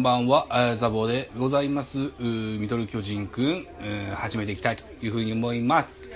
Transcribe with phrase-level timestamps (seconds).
[0.00, 1.98] んばんは、ザボでございます。
[2.18, 3.66] ミドル巨人くん、
[4.14, 6.08] 始めていきたいというふうに思います。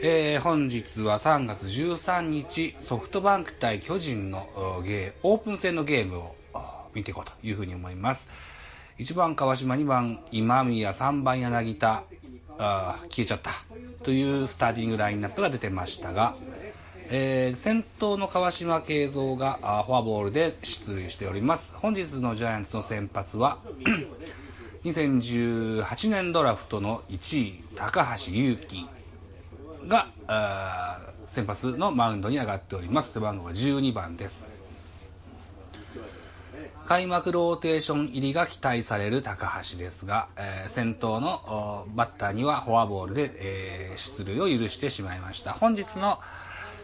[0.00, 4.48] えー、本日は3月13日、ソフトバンク対巨人の
[4.84, 6.34] ゲーオープン戦のゲームを
[6.92, 8.28] 見ていこうというふうに思います。
[8.98, 12.02] 1番川島、2番今宮、3番柳田、
[12.58, 13.52] あ消えちゃった
[14.02, 16.34] というスターティングラインナップが出てましたが、
[17.12, 21.74] えー、先頭の川島慶三がフォアボールで出塁しております。
[21.74, 23.58] 本日のジャイアンツの先発は、
[24.84, 28.86] 2018年ドラフトの1位、高橋優輝
[29.88, 30.06] が、
[31.24, 33.14] 先発のマウンドに上がっております。
[33.14, 34.48] 背番号が12番です。
[36.86, 45.52] 開幕ローテーション入りが期待される高橋ですが、えー、先頭のバッターにはフォアボールで、えー、出塁を許してしまいました。
[45.52, 46.20] 本日の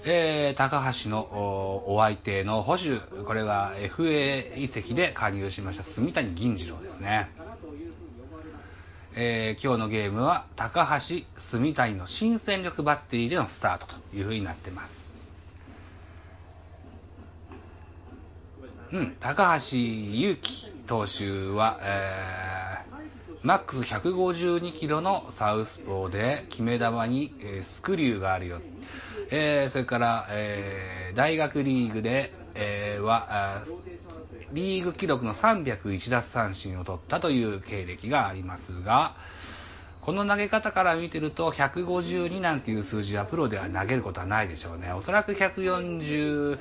[0.05, 1.21] えー、高橋の
[1.87, 7.31] お相手の保守、これは FA 移籍で加入しました住谷銀次郎ですね。
[9.19, 15.07] えー、今日のゲームは高橋、住谷の新戦力バッテリーでのスタートという風になってます。
[18.93, 22.96] うん、高橋祐希投手は、えー、
[23.47, 28.61] マックス152キロのサウスポーで決め球に、え、スクリューがあるよ。
[29.31, 33.63] えー、それから、えー、大学リーグで、えー、は、
[34.51, 39.15] リーグ記録の301奪三振を取ったという経歴がありますが、
[40.01, 44.93] この投げ方から見てると、152なんていう数字はプロでは投げることはないでしょうね。
[44.93, 46.59] おそらく140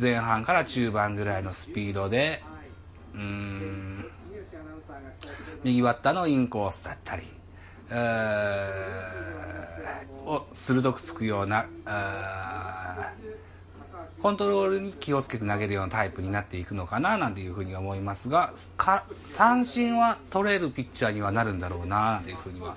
[0.00, 2.40] 前半から中盤ぐらいのスピードで、
[3.14, 4.10] うーん、
[5.64, 7.22] 右バッターのインコースだったり、
[10.26, 11.66] を鋭くつくような、
[14.22, 18.52] コントロールに気をつけて投げるようなタイプになっていくのかななんていうふうに思いますが、
[19.24, 22.76] 三振は取れるピッチャーにはなるんだろうななんていうふうには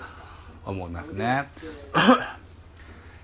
[0.65, 1.49] 思いますね。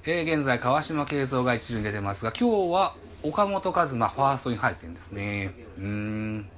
[0.06, 5.54] えー、現在、川島慶三が一塁に出てますが、今日は岡本和真ファーストに入ってるんですね。
[5.78, 6.50] うん。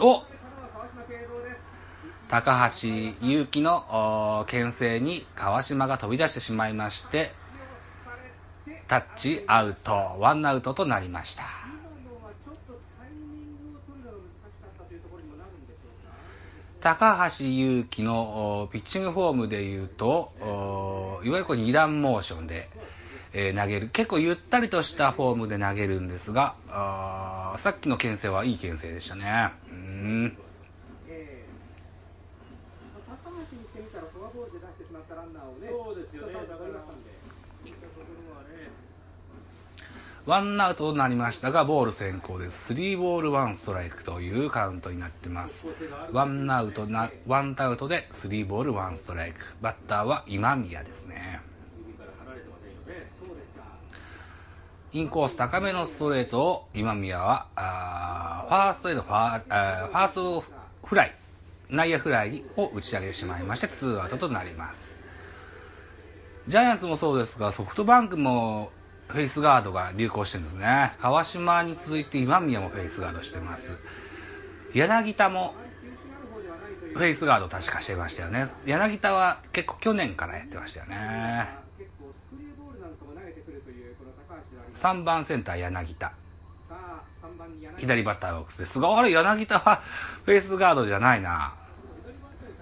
[0.00, 0.22] お
[2.28, 7.30] 高橋祐希の牽制に川島が飛び出してしまいまして、
[8.88, 11.44] タッチアウト、ワンアウトとなりました。
[16.80, 20.32] 高橋祐希のピッチングフォームで言うと、
[21.22, 22.68] いわゆるこう二段モーションで、
[23.34, 23.88] え投げる。
[23.88, 26.54] 結構ゆったりとしたフォームで投げるんですが、
[27.58, 29.52] さっきの牽制はいい牽制でしたね。
[29.70, 30.36] うん
[40.24, 42.66] ワンアウトとなりましたが、ボール先行です。
[42.66, 45.66] スリーボールワンストライクというカウントになってます。
[46.12, 49.40] ワンアウトな、ワンアウトでスリーボールワンストライク。
[49.60, 51.40] バッターは今宮ですね。
[54.94, 60.44] インコース高めのストレートを今宮は、あファーストへのファーファースト
[60.84, 61.14] フライ、
[61.70, 64.94] 内野フライを打ち上げてしまいまして、ツーアウトとなります。
[66.46, 68.70] ジャイアンツもそうですが、ソフトバンクも
[69.08, 70.92] フェイスガードが流行してるんですね。
[71.00, 73.76] 川島に続いて今宮もフェイスガードしてます。
[74.74, 75.54] 柳田も
[76.92, 78.46] フェイスガード確かしてましたよね。
[78.66, 81.61] 柳田は結構去年からやってましたよね。
[84.74, 86.12] 3番センター柳田。
[87.78, 88.80] 左バッターボックスです。
[88.80, 89.82] が、あれ柳田は
[90.24, 91.54] フェイスガードじゃないな。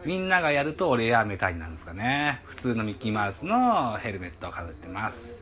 [0.04, 2.42] みんながやるとレアメタイなんですかね。
[2.46, 5.40] 普通のミッキーマウスのヘルメットをかぶってます。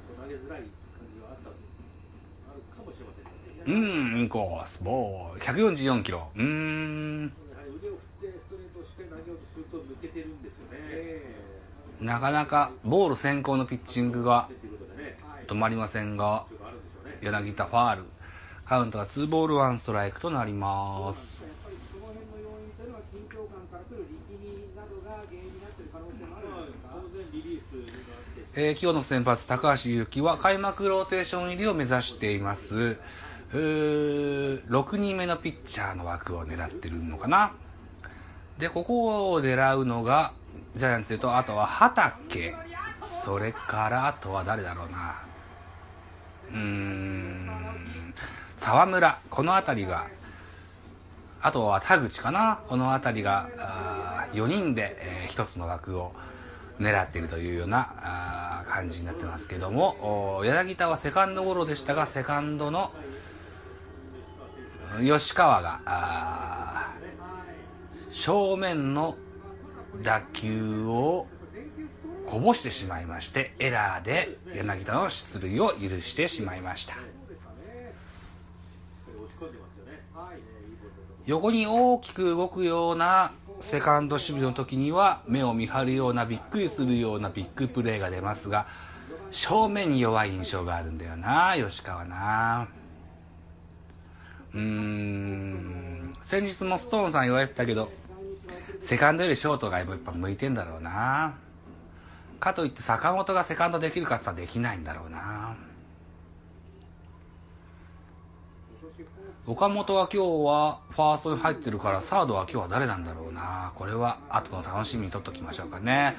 [3.67, 6.31] うん、インコース、ボール、144キロ。
[6.35, 7.33] うーん。
[12.01, 14.49] なかなかボール先行のピッチングが
[15.49, 16.47] 止まりませんが、
[17.23, 18.05] 柳田ファール。
[18.65, 21.45] カウントが2ボール1ストライクとなります。
[28.55, 32.99] えー、今日の先発、高橋祐希は開幕ローテーション入りを目指しています。
[33.53, 37.53] 6人目のピッチャーの枠を狙ってるのかな。
[38.59, 40.33] で、ここを狙うのが、
[40.77, 42.55] ジャイアンツで言うと、あとは畑、
[43.03, 45.28] それからあとは誰だろうな。
[46.53, 48.15] うーん、
[48.57, 50.07] 沢村、この辺りが、
[51.41, 56.13] あとは田口かな、この辺りが4人で、えー、1つの枠を
[56.81, 62.93] 狙っているというような感じになってますけども、柳田はセカンドゴロでしたが、セカンドの
[65.01, 66.91] 吉川が、
[68.11, 69.17] 正面の
[70.03, 71.27] 打球を
[72.29, 76.95] こぼしてしまいまして、エラーで柳田の出塁を許してしまいました。
[81.25, 88.67] 横に大きく動くようなセカンド守備の時には目を見張るようなびっくりするようなビッグプレーが出ますが
[89.31, 92.69] 正面に弱い印象があるんだよな吉川な。
[94.55, 96.15] うーん。
[96.23, 97.91] 先日もストーンさん言われてたけど
[98.81, 101.39] セカンドよりショートがやっぱ向いてんだろうな
[102.39, 105.57] かといって坂本がセカンドできるかって言ったらできないんだろうな
[109.47, 113.73] 岡本は今日はファーストに入ってるから、サードは今日は誰なんだろうな。
[113.77, 116.17] これは後の楽しみにとっときましょうかね。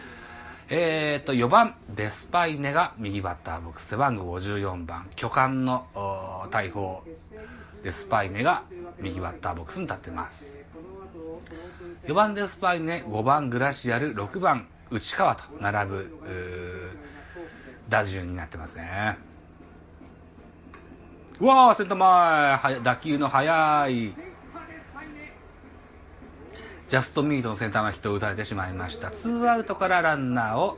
[0.70, 5.86] えー、と、4番、デスパイネが右バッターボックス、背番号54番、巨漢の
[6.50, 7.04] 大砲、
[7.84, 8.64] デスパイネが
[9.00, 10.58] 右バッターボックスに立ってます。
[12.08, 16.20] 4番デスパイネ、5番グラシアル、6番内川と並ぶ、
[17.90, 19.18] 打順になってますね。
[21.40, 24.14] うわー、センター前、打球の速い、
[26.88, 29.12] ジャストミートのセンター前ヒットを打たれてしまいました。
[29.12, 30.78] ツーアウトからランナーを、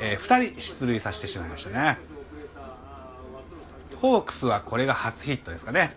[0.00, 1.98] えー、2人出塁させてしまいましたね。
[4.00, 5.96] ホークスはこれが初ヒットですかね。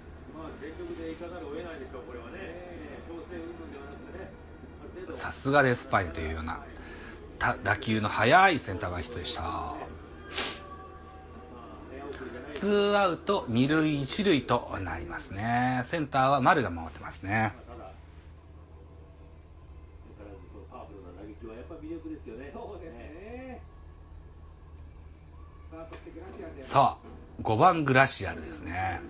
[5.25, 6.59] さすがです、パイというような
[7.63, 9.73] 打球の速いセンター前ヒットでした。
[12.53, 15.81] ツーアウト二塁一塁となりますね。
[15.85, 17.53] センターは丸が守ってますね。
[26.61, 29.01] さあ、5番グラシアルですね。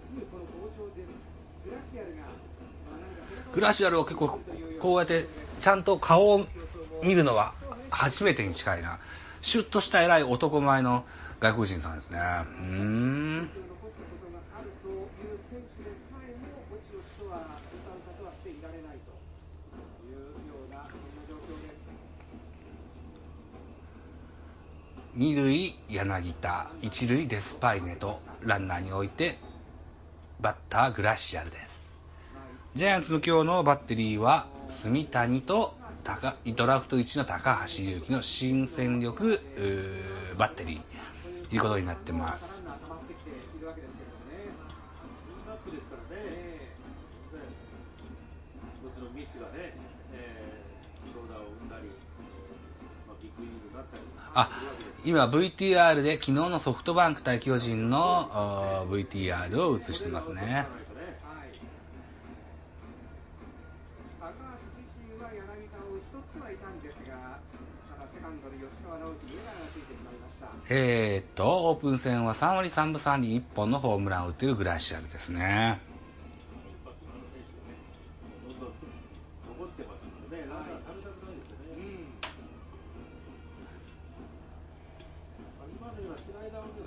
[3.53, 4.39] グラシアルは結構
[4.79, 5.27] こうやって
[5.61, 6.45] ちゃんと顔を
[7.03, 7.53] 見るのは
[7.89, 8.99] 初めてに近いな。
[9.41, 11.05] シュッとした偉い男前の
[11.39, 12.19] 外国人さんですね。
[12.19, 13.49] うん。
[25.15, 29.37] 二塁柳田、一塁デスパイネとランナーに置いて、
[30.41, 31.89] バッターグラシアルです。
[32.75, 35.75] ジャイアンツの今日のバッテリーは、住谷と
[36.55, 39.39] ドラフト1の高橋優輝の新戦力
[40.37, 42.65] バッテリーということになってます。
[54.37, 54.49] あ
[55.05, 60.67] 今 VTR で昨日のソフトバンク対巨人の VTR を映してますね。
[70.67, 75.79] えー、っと、オープン戦は3割3分3厘1本のホームランを打っているグラシアルですね。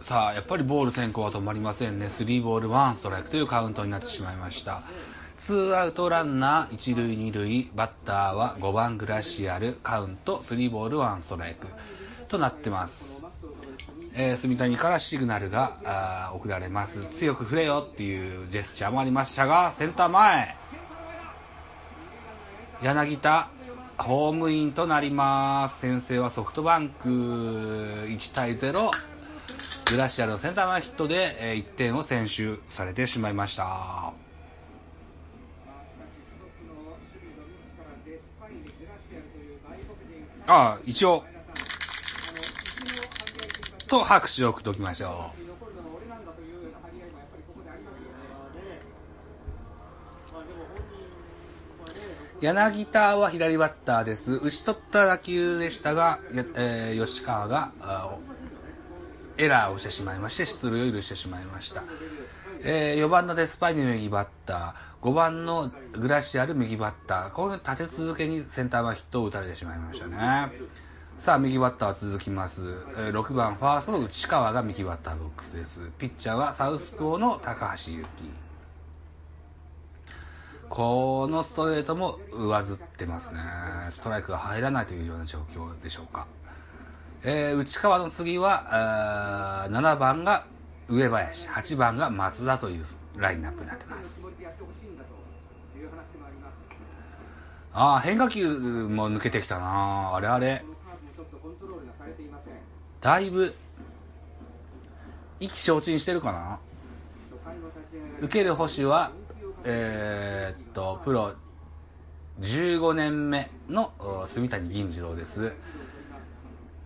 [0.01, 2.07] さあ、やっぱりボール先行は止まりませんね。
[2.07, 4.83] 3ボール1ストライクというカウントになってしまいました。
[5.41, 11.67] 2アウトランナー1塁2塁、バッターは5番グラシアル、カウント3ボール1ストライク
[12.29, 13.28] となってます。
[14.21, 17.07] えー、住谷からシグナルが送られます。
[17.07, 20.57] 強く振れよっていうジェスチャーもありましたが、センター前。
[22.83, 23.49] 柳田、
[23.97, 25.79] ホームインとなります。
[25.79, 28.91] 先制はソフトバンク1対0。
[29.93, 33.65] グラシアルのセンター前ヒットで1点を先取されてしまいました。
[33.65, 34.13] あ
[40.49, 41.25] あ、一応、
[43.89, 45.49] と拍手を送っておきましょう。
[52.41, 54.35] 柳田は左バッターです。
[54.35, 56.21] 打ち取った打球でしたが、
[56.55, 57.73] えー、吉川が
[59.39, 61.83] エラーをしてしまいまして、出塁を許してしまいました。
[62.63, 70.53] えー、4番のデスパイニ右バッター、5番のグラシアル右バッター、こういう立て続けにセンター前ヒットを打たれてしまいましたね。
[71.19, 72.63] さあ、右バッターは続きます。
[72.95, 75.81] 6番ファーストの内川が右バッターボックスです。
[75.99, 78.31] ピッチャーはサウスポーの高橋祐希。
[80.69, 83.41] このストレートも上ずってますね。
[83.91, 86.29] ストライクが入らないというような状況でしょうか。
[87.25, 90.47] えー、内川の次は、7番が
[90.89, 94.25] 上林、8番が松田というラインナップになってます。
[97.73, 100.65] ああ、変化球も抜けてきたなあれあれ。
[103.01, 103.55] だいぶ、
[105.41, 106.59] 意気消沈してるかな？
[108.21, 109.13] 受ける星は、
[109.65, 111.35] えー、っと、プロ
[112.41, 113.93] 15年目の
[114.27, 115.53] 住谷銀次郎です。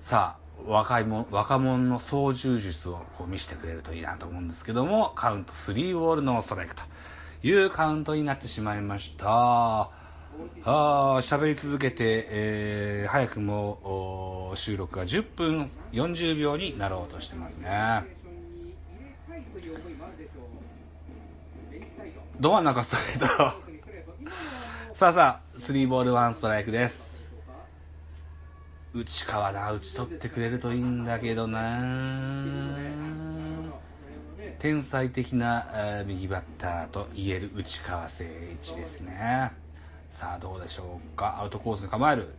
[0.01, 6.83] さあ、若いも若者の操縦術をこう見せてくれるといいなと思うんですけども、カウント3ボールのストライクと
[7.43, 9.91] いうカウントになってしまいました。
[10.65, 17.69] あ喋り続けて、えー早くも収録が10分40秒になろうとしてますね。
[22.41, 23.63] ど真ん中ストレート？
[24.95, 27.33] さあさあ、3ボール1ストライクです。
[28.95, 31.81] 内川な、打ち取ってくれるといいんだけどな
[34.59, 38.25] 天才的な右バッターと言える内川誠
[38.55, 39.62] 一ですね。
[40.13, 41.41] さあどうでしょうか？
[41.41, 42.35] アウトコースに構える。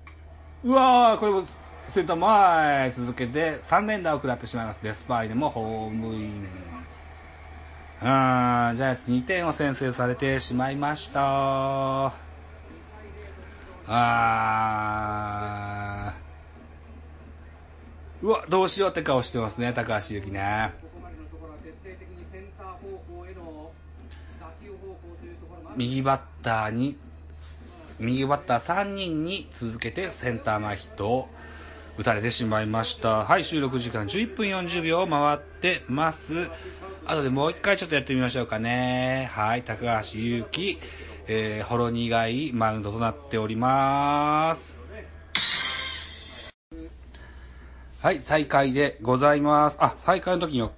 [0.64, 1.42] うわー、これも
[1.88, 4.84] センター前続けて3連打を食らってしまいます。
[4.84, 6.48] デスパイでもホームイン。
[8.00, 12.14] あージャイアンツ2点を先制されてしまいました。
[13.88, 20.74] あーうわ、どうしようって顔してますね、高橋由紀ね。
[25.76, 26.98] 右バッターに、
[28.00, 31.30] 右バッター3人に続けてセンター前ヒットを
[31.98, 33.24] 打たれてしまいました。
[33.24, 36.50] はい、収録時間11分40秒を回ってます。
[37.06, 39.30] あとでもう一回ちょっとやってみましょうかね。
[39.32, 40.80] はい、高橋祐希、
[41.28, 44.78] えー、ほろ苦いマウンドとなっております。
[48.02, 49.78] はい、再開でございます。
[49.80, 50.70] あ、再開の時に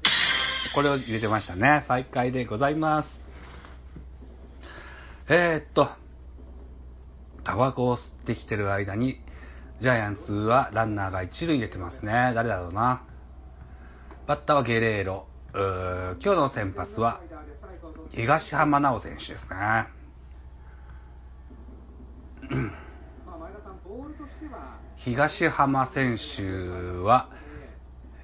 [0.75, 1.83] これを入れてましたね。
[1.87, 3.29] 再開でございます。
[5.29, 5.89] えー、っと、
[7.45, 9.21] タバコを吸ってきてる間に、
[9.79, 12.31] ジャイアンツはランナーが一塁出てますね。
[12.33, 13.03] 誰だろうな。
[14.25, 15.27] バッターはゲレーロ。
[15.53, 17.21] うー今日の先発は、
[18.09, 19.87] 東浜直選手ですね。
[24.95, 26.43] 東浜選手
[27.03, 27.29] は、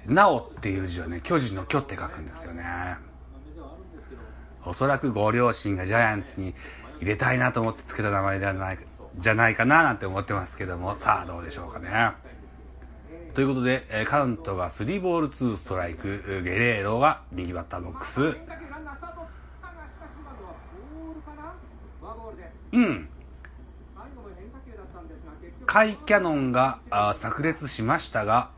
[0.04, 2.96] なおっていう字はね、巨人の巨って書くんですよね。
[4.64, 6.54] おそらくご両親がジャイアンツに
[7.00, 8.78] 入れたいなと思ってつけた名前ではない
[9.18, 12.12] じゃないかななんて思ってますけども、さあどうでしょうかね。
[13.34, 18.36] ということで、カウントが3ボール2ストライク、ゲレーロが右バッターボックス。
[22.72, 23.08] うん。
[25.64, 28.50] カイ・キャノンがあ炸裂しましたが、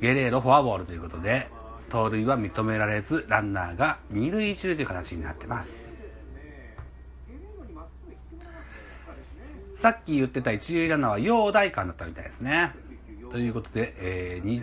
[0.00, 1.48] ゲレーロフォアボールということで、
[1.88, 5.95] 盗塁は認められず、ランナーが2塁1塁という形になってます。
[9.76, 12.72] さっき言ってた一塁ランナーは陽大館だったみたいですね。
[13.30, 14.62] ということで、えー、に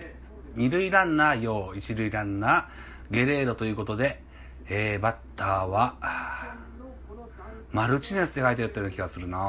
[0.56, 4.24] 二塁ランナー陽、一塁ランナーゲレーロということで、
[4.68, 5.98] えー、バッターは、
[7.72, 9.40] マルチネスって書いてあったような気がするなぁ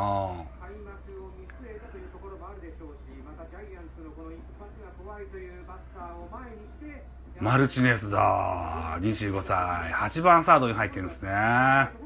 [0.61, 7.04] 開幕を見据えたというところもあるでしょうし、またジャイアンツのこの一発が怖いというバッターを前にして、
[7.40, 9.92] マルチネスだ25歳。
[9.94, 12.03] 8番サードに入ってるんですね。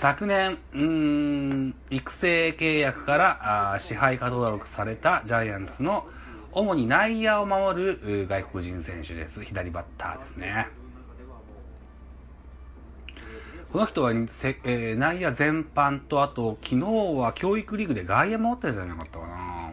[0.00, 6.06] 昨年、うーん、育成契約から支配下登録されたジャイアンツの
[6.52, 9.42] 主に内野を守る外国人選手です。
[9.42, 10.68] 左バッターですね。
[13.72, 16.86] この人は、えー内野全般と、あと、昨日
[17.18, 19.72] は教育リーグで外野守ってたじゃなかったかな。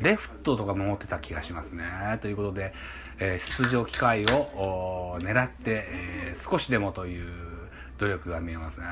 [0.00, 2.20] レフトとか守ってた気がしますね。
[2.22, 2.72] ということで、
[3.18, 8.86] えー出場機会を狙って、えー少しでもという努力が見えますね。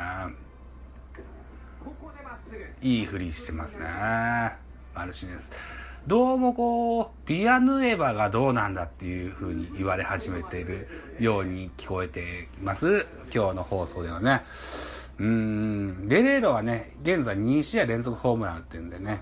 [2.82, 3.86] いい振りしてますね。
[4.94, 5.52] マルチネス。
[6.06, 10.88] どうもこう、ビアヌエバがどうなんだっていう風に言われ始めている
[11.20, 13.06] ように聞こえてきます。
[13.34, 14.42] 今日の放送ではね。
[15.18, 19.20] うーん、ゲレーロはね、現在2試合連続ホームラン打ってるんでね、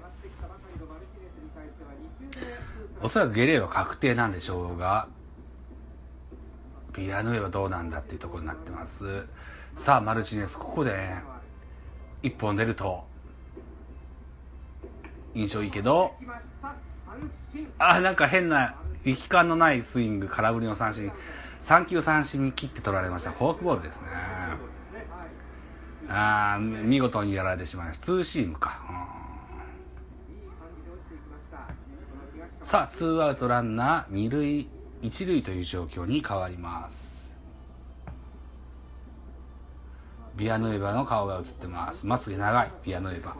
[3.02, 5.08] おそらくゲレーロ確定なんでしょうが、
[6.94, 9.24] ビアヌエバどうなんだっていうところになってます。
[9.76, 11.22] さあ、マルチネス、ここでね、
[12.22, 13.04] 1本出ると、
[15.36, 16.14] 印象いいけど、
[17.78, 18.74] あ、なんか変な、
[19.04, 21.12] 力感のないスイング、空振りの三振、
[21.62, 23.32] 3球三振に切って取られました。
[23.32, 24.08] フォークボールですね。
[26.08, 28.06] あー見事にやられてしまいました。
[28.06, 28.80] ツーシームか。
[30.30, 32.64] いい感じで落ちていきました。
[32.64, 34.68] さあ、ツーアウトランナー二塁、
[35.02, 37.30] 一塁という状況に変わります。
[40.36, 42.06] ビアヌエバの顔が映ってます。
[42.06, 43.36] まつげ長い、ビアヌエバ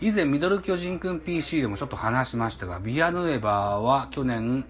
[0.00, 4.64] 以前、ミドル巨人くん PC でもちょっと話しましたが、ビアヌエバは去年、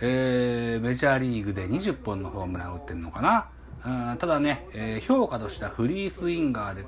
[0.00, 3.48] えーメジャーリーグで20本のホームランを打ってるのかな。
[3.84, 6.84] うんただね、えー評価としてはフリースインガーで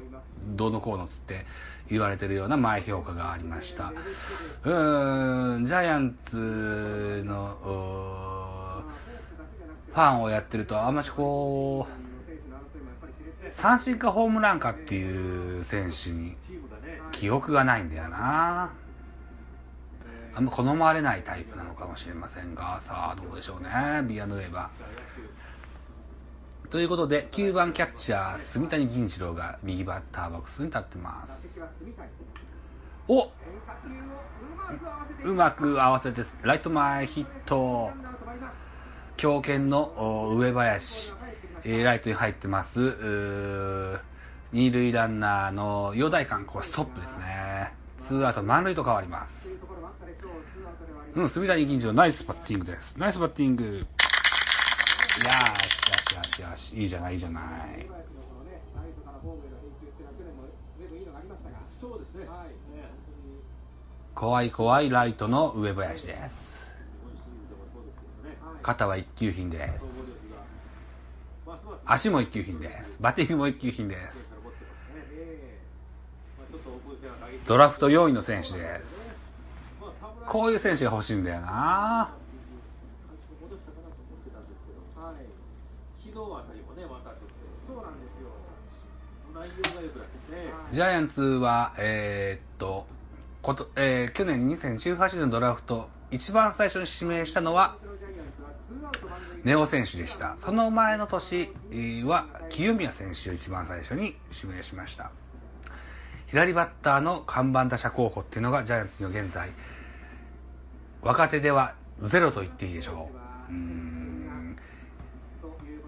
[0.56, 1.46] どうのこうのつって
[1.88, 3.92] 言われてるような前評価がありました。
[4.64, 8.84] うーん、ジャイアンツの
[9.92, 12.03] ファンをやってると、あんましこう、
[13.50, 16.36] 三振かホームランかっていう選手に
[17.12, 18.72] 記憶がないんだよな。
[20.36, 23.70] あんま好まれないタイプなのかもしれませんが、さあどうでしょうね、
[24.02, 24.70] ビアヌエバ。
[26.70, 31.62] ということで、9番キャッチャー、住谷銀次郎が右バッターボックスに立ってます。
[33.06, 33.30] お
[35.24, 37.92] うまく合わせて、ライト前ヒット。
[39.16, 41.12] 強肩の上林、
[41.64, 42.82] えーライトに入ってます。
[42.82, 44.00] うー
[44.52, 47.72] 二塁ランナーの陽大館、これストップですね。
[47.98, 49.58] ツーアウト満塁と変わります。
[51.14, 52.98] うん、住谷銀次郎ナイスバッティングです。
[52.98, 53.64] ナイスバッティング。
[53.64, 53.84] よしよ
[56.10, 57.40] しよしよし、いいじゃない、いいじゃな。
[57.40, 57.86] い。
[64.14, 66.62] 怖い怖いライトの上林です。
[68.62, 70.13] 肩は一級品です。
[71.86, 73.02] 足も一級品です。
[73.02, 74.30] バッティングも一級品です。
[77.46, 79.10] ドラフト4位の選手です。
[80.26, 81.46] こういう選手が欲しいんだよな。
[81.46, 82.10] は
[85.12, 85.26] い。
[86.02, 87.28] 昨日あたりもね、またちょっ
[87.66, 88.30] そうなんですよ。
[90.72, 92.86] ジャイアンツは、えーっと、
[93.42, 97.76] ことえー去年2018年のドラフト、一番最初に指名したのは、
[99.44, 100.36] ネオ選手でした。
[100.38, 101.50] その前の年
[102.04, 105.10] は、清宮選手を一番最初に指名しました。
[106.26, 109.50] 左バッターの看板打者候補っていうのがジャイアンツには現在、
[111.02, 113.10] 若手ではゼロと言っていいでしょ
[113.50, 113.52] う。
[113.52, 114.56] うん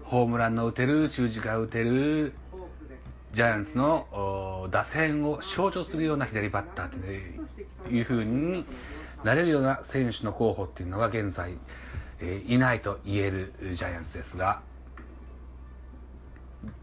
[0.03, 2.33] ホームランの打てる、中軸が打てる、
[3.33, 8.65] ジャイアンツの打線を象徴するような左バッターっていう風に
[9.23, 11.51] なれるような選手の候補っていうのが現在、
[12.47, 14.61] いないと言えるジャイアンツですが、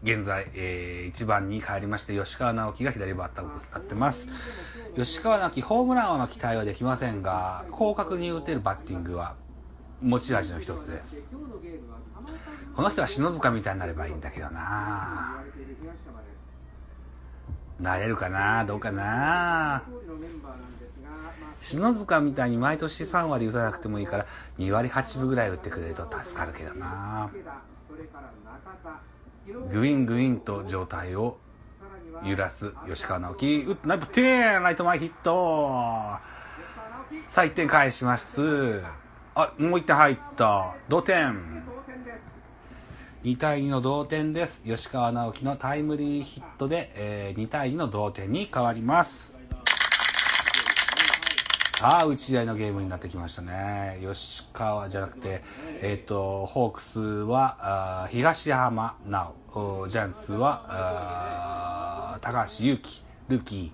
[0.03, 4.27] 現在、え1番に帰りまして吉川直樹が左バッターを打ってます。
[4.95, 9.35] 吉川直樹、ホームランは期待はできませんが、広角に打てるバッティングは
[10.01, 11.27] 持ち味の一つです。
[12.75, 15.41] この人は篠塚みたいになればいいんだけどな
[17.79, 18.65] なれるかな？
[18.65, 19.83] どうかな？
[21.61, 24.25] 篠塚みたいに毎年3割打たなくてもいいから
[24.59, 27.31] 2割8分ぐらい打ってくれると助かるけどな。
[29.71, 31.37] グイングインと状態を
[32.23, 33.63] 揺らす吉川直樹。
[33.67, 36.19] 打ってナイト10ライト前ヒット。
[37.25, 38.83] さあ1点返します。
[39.35, 40.75] あもう1点入った。
[40.87, 41.63] 同点。
[43.23, 44.63] 2対2の同点です。
[44.63, 49.34] 吉川直樹のタイムリーヒットで、えー2対2の同点に変わります。
[51.77, 53.99] さあ打ち合いのゲームになってきましたね。
[54.01, 55.43] 吉川じゃなくて、
[55.81, 63.73] えっとホークスは東浜直おジャンツは高橋優輝ルーキ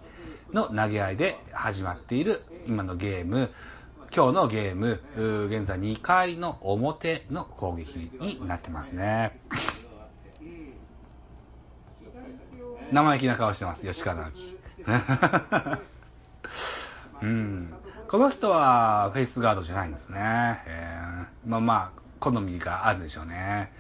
[0.52, 3.52] ーの投げ合いで始まっている今のゲーム。
[4.14, 5.00] 今日のゲーム
[5.48, 9.40] 現在2回の表の攻撃になってますね。
[12.92, 14.58] 生意気な顔してます吉川直樹。
[17.22, 17.74] うん。
[18.12, 20.20] この人はフェイスガードじゃないんですね。
[20.68, 23.72] えーまあまあ、好みがあるでしょうね。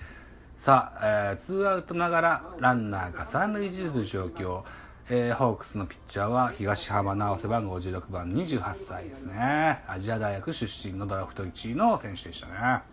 [0.56, 4.64] さあ、えーツーアウトながらランナーが三塁一塁という状況。
[5.10, 9.84] えーホークスのピッチャーは東浜直瀬番号16番28歳ですね。
[9.86, 12.84] アジア大学出身のドラフト1位の選手でしたね。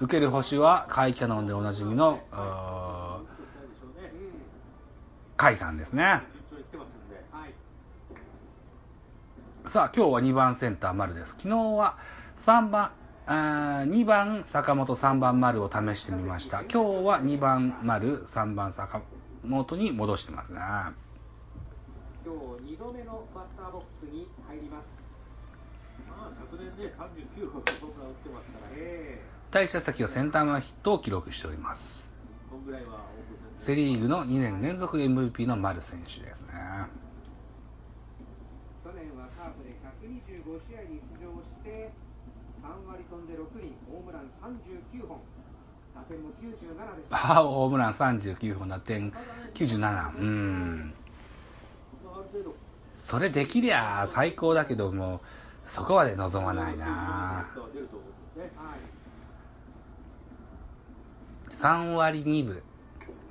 [0.00, 3.18] 受ける星はカイキャノンでおなじみの、うー
[5.36, 6.22] カイさんですね。
[6.50, 7.24] 順調に来てますんで。
[9.68, 11.32] さあ、今日は2番センター丸です。
[11.32, 11.98] 昨日は
[12.36, 12.92] 3番、
[13.26, 16.60] あー2番坂本、3番丸を試してみました。
[16.60, 19.02] 今日は2番丸、3番坂
[19.44, 20.60] 本に戻してますね。
[22.24, 24.86] 今日2度目のバッターボックスに入ります。
[26.08, 26.94] まあ昨年ね、
[27.36, 28.76] 39本ホームラン打ってますからね。
[28.76, 32.08] え対射先はセンター前ヒットを記録しております。
[33.58, 36.54] セ・リーグの2年連続 MVP の丸選手ですね。
[39.26, 39.74] はカープで
[40.56, 41.92] 5試合に出場して
[42.64, 45.20] 3割飛んで6厘ホームラン39本
[45.94, 49.12] 打点も97ですあホームラン39本、打点
[49.54, 50.18] 97。
[50.18, 50.94] うん。
[52.94, 55.22] それできりゃ最高だけども、
[55.64, 57.48] そこまで望まないな。
[61.50, 62.62] 3割2分、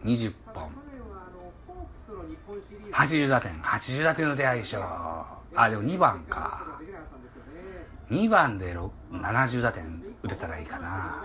[0.03, 0.71] 20本。
[2.91, 3.61] 80打点。
[3.61, 4.81] 80打点の出会いでしょ。
[5.55, 6.79] あ、でも2番か。
[8.09, 8.75] 2番で
[9.11, 11.23] 70打点打てたらいいかな。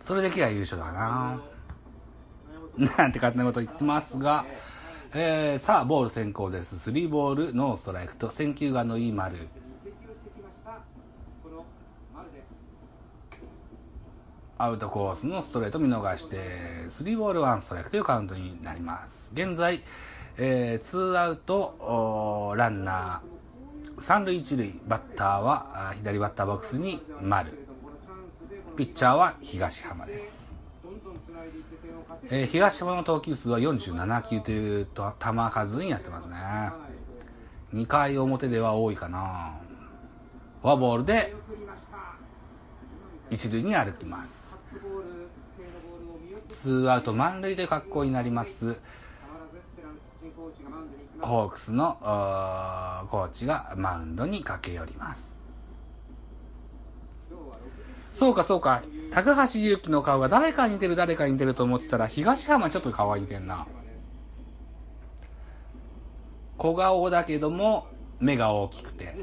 [0.00, 1.42] それできりゃ優勝だな。
[2.78, 4.46] なんて勝手なこと言ってますが、
[5.14, 6.90] えー、さあ、ボール先行です。
[6.90, 9.48] 3ボール、ノーストライクと、選球眼のいい丸。
[14.60, 16.36] アウトコースのストレート見逃して、
[16.88, 19.32] 3ボール1ストライクというカウントになります。
[19.34, 19.82] 現在、
[20.36, 23.37] えー、2アウト、ランナー、
[24.00, 27.66] 三塁一塁、バッターは左バッターボックスに丸。
[28.76, 30.52] ピッチャーは東浜です。
[32.30, 36.36] えー東浜の投球数は47球という球数になってますね。
[37.74, 39.54] 2回表では多いかな。
[40.62, 41.34] フォアボールで
[43.30, 44.56] 一塁に歩きます。
[46.48, 48.80] ツーアウト満塁で格好になります。
[51.20, 55.34] ホークスのーコーチがマウンドに駆け寄ります。
[58.12, 63.66] そうかそうか、高橋祐希の顔が誰かに似てる誰かに似てると思ってたら、東浜ちょっと顔が似てんな。
[66.56, 67.86] 小顔だけども、
[68.18, 69.14] 目が大きくて、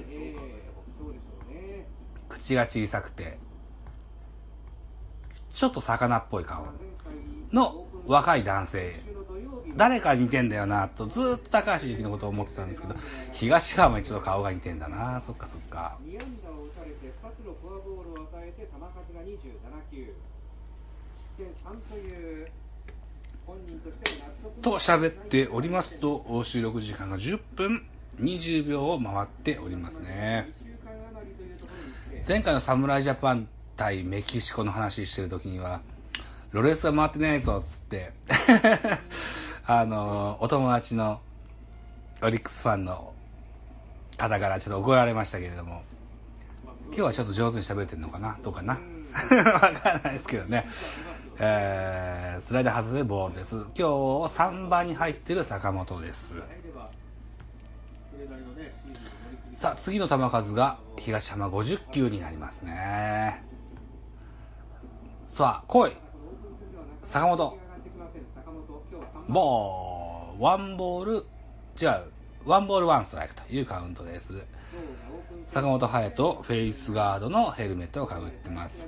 [2.30, 3.38] 口が小さくて、
[5.54, 6.66] ちょっと魚っぽい顔
[7.52, 8.96] の若い男性。
[9.76, 12.96] 誰かに似てんだよな、とずーっと高橋祐希のことを思ってたんですけど、
[13.34, 15.98] 東浜にちょっと顔が似てんだな、そっかそっか。
[16.06, 18.80] 2安打を打たれて2つのフォアボールを与えて球数
[19.14, 19.36] が27
[19.92, 20.14] 球
[21.16, 22.48] 失点3という
[23.46, 27.86] 本人としては納得と喋っておりますと、収録時間が10分
[28.22, 30.50] 20秒を回っておりますね。
[30.62, 31.72] 2週間余りというとこ
[32.12, 35.82] ろに来て前回の侍ジャパン対メキシコの話してる時には、
[36.52, 38.14] ロレスは回ってないぞっつって、
[39.68, 41.22] あの、お友達の
[42.22, 43.14] オリックスファンの
[44.16, 45.82] 方からちょっと怒られましたけれども、
[46.90, 48.78] 今日はちょっと上手に喋ってるのかなどうかな
[49.54, 50.68] わからないですけどね。
[51.40, 53.56] えー、スライダー外れボールです。
[53.56, 56.36] 今日3番に入ってる坂本です。
[59.56, 63.44] さあ、次の球数が東浜50球になりますね。
[65.26, 65.92] さあ、来い。
[67.04, 67.65] 坂本。
[69.28, 71.14] ボー、ワンボール、
[71.82, 72.12] 違う、
[72.46, 74.34] ワンボールワンストライクというカウントです。
[75.46, 78.88] 坂本勇人、フェイスガードのヘルメットをかぶってます。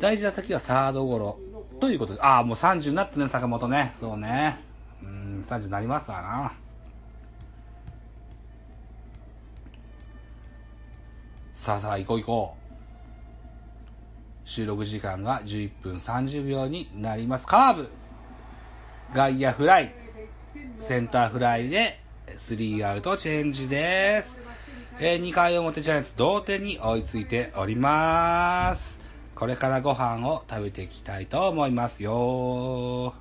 [0.00, 1.38] 第1打席はサードゴロ
[1.80, 3.92] ということで、ああ、もう30になってね、坂本ね。
[3.98, 4.58] そうね。
[5.02, 6.52] うん、30になりますわな。
[11.54, 12.66] さあさあ、行こう行こう。
[14.48, 17.46] 収録時間が11分30秒になります。
[17.46, 17.90] カーブ
[19.16, 19.94] 外野フライ。
[20.78, 21.98] センターフライで、
[22.36, 24.42] 3アウトチェンジです。
[25.00, 29.00] えー2回表ジャイアンツ同点に追いついております。
[29.34, 33.14] これからご飯を食べていきたいと思いますよ。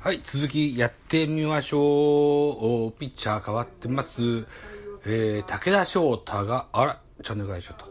[0.00, 2.92] はい、続きやってみましょう。
[3.00, 4.46] ピッチャー変わってます。
[5.06, 7.86] えー、武田翔太が、あら、チャンネル変えちゃった。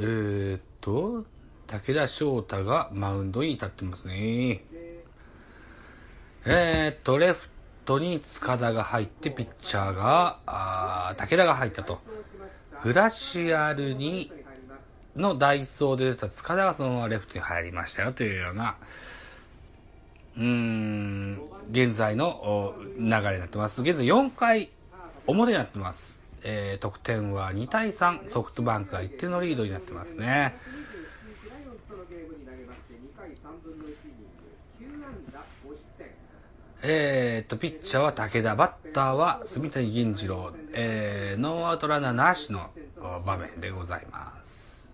[0.00, 1.24] えーっと、
[1.66, 4.62] 武田翔太がマウンドに立ってますね。
[6.44, 7.48] えーっと、レフ
[7.84, 11.98] トに塚田が入って、ピッチャーが、あー武田が入ったと。
[12.82, 14.30] グラシアルに、
[15.16, 18.76] のダイソーで出た塚田がそのままレフトに入りましたよというような、
[20.36, 23.82] うーん、現在のお流れになってます。
[23.82, 24.68] 現在4回
[25.26, 26.20] 表になってます。
[26.44, 30.26] えー、得点は2対3、ソフトバンクが1点のリードになってますね。
[30.26, 34.30] ライオンズとのゲームに投げまして2回3分の1イニン
[34.86, 36.06] グ9安打5失点
[36.88, 42.70] えーっと、ピッチャーは武田、バッターは住谷銀次郎、えー、ノーアウトランナーなしの
[43.00, 44.92] お場面でございます。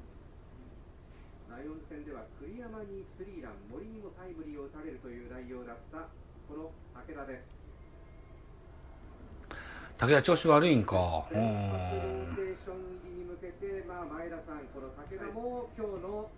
[1.50, 5.98] ライオンズ戦では栗山にスリーラン森にもタイムリーを打たれるという内容だった
[6.48, 7.66] この武田です
[9.98, 11.26] 武田調子悪いんか。
[11.31, 11.42] うん。
[14.72, 16.31] この武田も今日の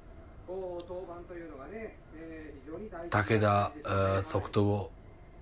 [0.49, 4.91] お登板というのがね、えー非常に大事な武田、え大事ですねーソフト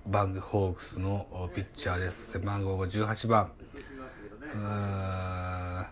[0.07, 2.33] バングホークスのピッチャーです。
[2.33, 3.51] 背番号が18番。
[4.55, 5.87] うー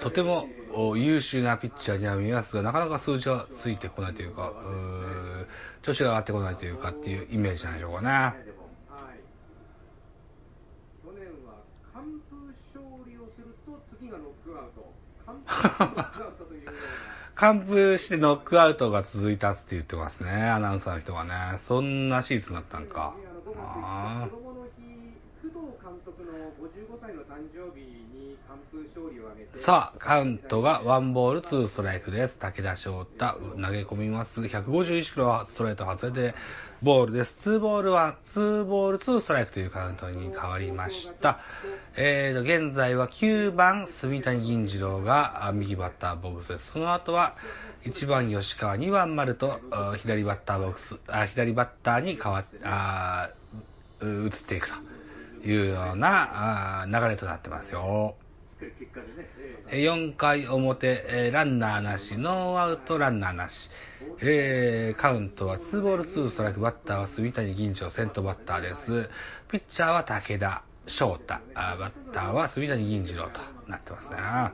[0.00, 5.46] とてもお優秀なピッチャーには見えますが、なかなか数字はついてこないというか、うー
[5.82, 8.08] 調子が上がってこないというかっていうイメージなんでしょうかね。
[11.94, 12.36] 完封
[12.74, 14.92] 勝利をすると次がノックアウト。
[17.36, 21.58] 完封してノックアウトが続いたって言ってますね、アナウンサーの人がね。
[21.58, 23.14] そんなシーズンだったんか。
[23.58, 24.80] あ子供の日、
[25.42, 29.58] 工藤監督の55歳の誕生日に完封勝利を挙げて。
[29.58, 32.38] さあ、カウントがワンボールツーストライクです。
[32.38, 34.40] 武田翔太、投げ込みます。
[34.40, 36.34] 151キロはストレート外れて、
[36.82, 37.36] ボールです。
[37.40, 41.40] ツーボールワン、ツーボールツーストライクというカウントに変わりました。
[41.96, 46.72] えーと、現在は9番、炭谷銀仁朗が右バッターボックスです。
[46.72, 47.34] その後は、
[47.84, 49.58] 1番吉川、2番丸と、
[49.96, 53.30] 左バッターボックス、あ左バッターに変わっあ
[54.02, 58.16] 移っていくというような流れとなってますよ。
[59.70, 63.70] 4回表、ランナーなし、ノーアウトランナーなし、
[64.20, 69.08] えーカウントは2ボール2ストライク、バッターは住谷銀次郎、先頭バッターです。
[69.50, 74.16] ピッチャーは武田翔太、バッターは住谷銀次郎となってますね。
[74.16, 74.50] 球をなん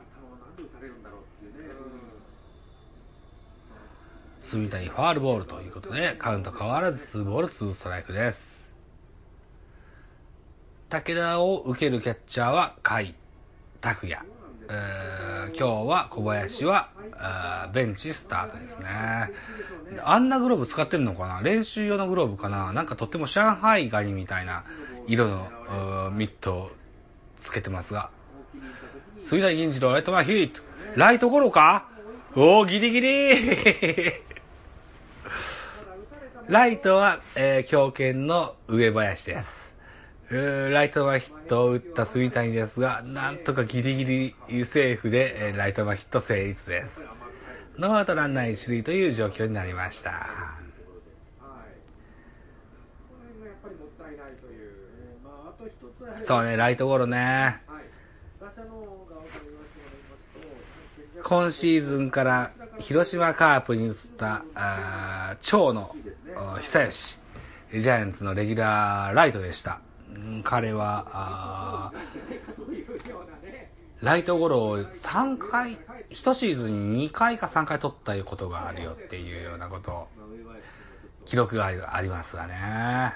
[0.55, 1.73] で打たれるんだろうっていうね
[4.41, 8.63] 住谷ファールボールということで、カウント変わらず2ボール2ストライクです。
[10.89, 13.13] 武田を受けるキャッチャーは甲斐
[13.81, 14.32] 拓也。
[14.67, 16.89] 今日は小林は
[17.73, 18.87] ベンチスタートですね。
[20.03, 21.41] あんなグローブ使ってるのかな？
[21.41, 22.71] 練習用のグローブかな？
[22.73, 24.63] なんかとっても上海ガニみたいな
[25.07, 26.71] 色のミットを
[27.37, 28.09] つけてますが。
[29.23, 30.61] 杉谷銀次郎ライト前ヒット。
[30.95, 31.87] ライトゴロか？
[32.35, 33.29] おー、ギリギリ
[36.47, 39.62] ライトは、えー強肩の上林です。
[40.33, 47.05] ライト前ヒットを打った杉谷ですが、なんとかギリギリセーフで、ライト前ヒット成立です。
[47.77, 50.27] ノーアウトランナー一塁という状況になりました。
[56.23, 57.61] そうね、ライトゴロね。
[61.23, 65.95] 今シーズンから広島カープに移った、あー長野
[66.59, 67.17] 久吉、
[67.71, 69.79] ジャイアンツのレギュラーライトでした。
[70.43, 71.91] 彼は、あ。
[74.01, 75.77] ライトゴロを3回、
[76.09, 80.07] 1シーズンに2回か3回取ったことがあるよっていうようなこと、
[81.25, 83.13] 記録がありますがね。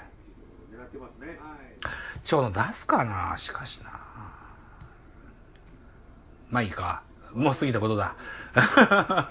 [2.24, 3.90] 長野出すかなしかしな。
[6.50, 7.02] まあいいか。
[7.34, 8.16] もう過ぎたことだ。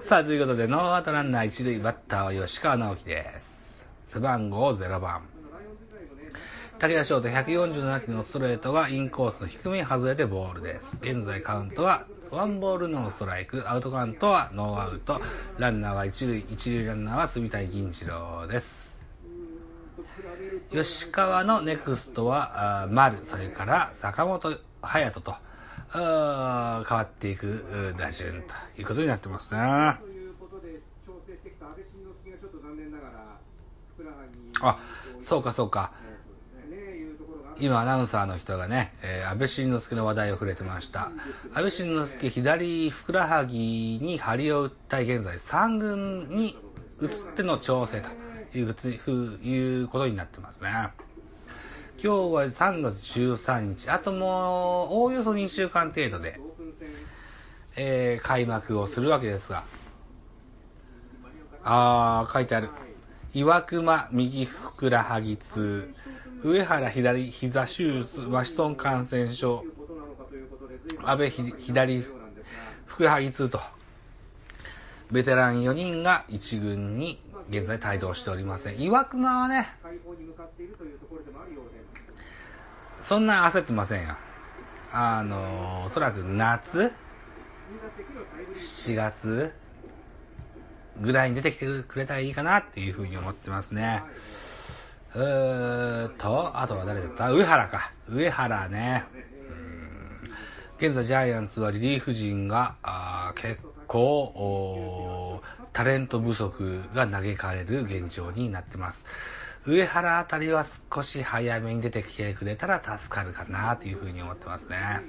[0.00, 3.88] さあ、ということで、ノーアウトランナー一塁バッターは吉川尚輝です。
[4.06, 5.22] 背番号0番。
[5.52, 6.32] ライオンズ時代のね、
[6.80, 10.98] 武田翔太147キロのストレートがインコースの低めに外れてボールです。
[11.02, 15.20] 現在カウントはワンボールノーストライク、アウトカウントはノーアウト、
[15.58, 18.96] ランナーは一塁、一塁ランナーは炭谷銀仁朗です。
[20.72, 25.34] 吉川のネクストは丸、それから坂本勇人と
[25.92, 29.98] 変わっていくう打順ということになってますね。
[30.00, 33.38] ということで調整してきた安倍晋之助がちょっと残念ながら
[33.98, 34.78] ふくらはぎにあ、
[35.20, 35.92] そうかそうか。
[37.60, 41.10] 今アナウンサーの人がね、えー安倍晋之助の話題を触れてました。
[41.52, 46.56] 安倍晋之助左ふくらはぎに張りを訴え現在3軍に
[47.02, 48.08] 移っての調整と
[48.58, 49.10] いうことふ
[49.42, 50.70] いうことになってますね。
[52.02, 56.40] 今日は3月13日、あともうおおよそ2週間程度で、
[57.76, 59.64] えー開幕をするわけですが、
[61.62, 62.70] あー、書いてある。
[63.32, 65.94] 岩熊右ふくらはぎ痛、
[66.42, 69.62] 上原左膝手術、ワシトン感染症、
[71.04, 72.04] 安倍左
[72.86, 73.60] ふくらはぎ痛と、
[75.10, 77.18] ベテラン4人が1軍に
[77.50, 78.80] 現在帯同しておりません。
[78.80, 79.66] 岩熊はね、
[83.00, 84.16] そんな焦ってませんよ。
[84.92, 86.92] あの、おそらく夏、
[88.54, 89.52] 7月
[91.00, 94.02] ぐらいに出てきてくれたらいいかなっていうふうに思ってますね。
[95.14, 97.30] うーと、あとは誰だった？
[97.32, 97.92] 上原か。
[98.08, 99.04] 上原ね。
[99.14, 100.30] うん
[100.78, 105.42] 現在ジャイアンツはリリーフ陣があ結構
[105.74, 109.04] タレント不足が嘆かれる現状になってます。
[109.66, 115.02] 上原あたりは少し早めに出てきてくれたら助かるかなというふうに思ってますね。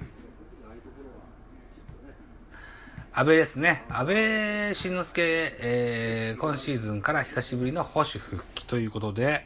[3.14, 3.86] 安倍ですね。
[3.88, 9.46] 安倍晋之助、えー、今シーズンから久しぶりの保守復帰ということで、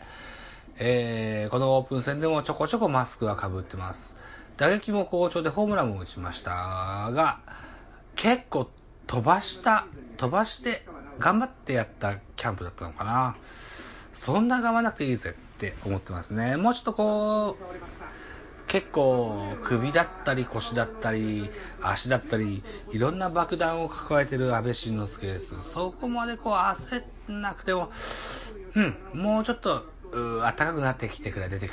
[0.77, 4.15] えー、このオープン戦でもちょこちょこマスクは被ってます。
[4.57, 7.39] 打撃も好調でホームランも打ちましたが、
[8.15, 8.69] 結構
[9.07, 9.85] 飛ばした、
[10.17, 10.85] 飛ばして
[11.19, 13.35] 頑張ってやったキャンプだったのかな。
[14.13, 16.57] そんな頑張らなくていいぜって思ってますね。
[16.57, 17.63] もうちょっとこう、
[18.67, 21.49] 結構首だったり腰だったり
[21.81, 25.55] 足だったりいろんな爆弾を抱えてる安倍晋之助です。
[25.61, 27.91] そこまでこう焦んなくても、
[28.75, 29.85] うん、もうちょっと、
[30.41, 31.71] 暖かくなってきてくれ、出てく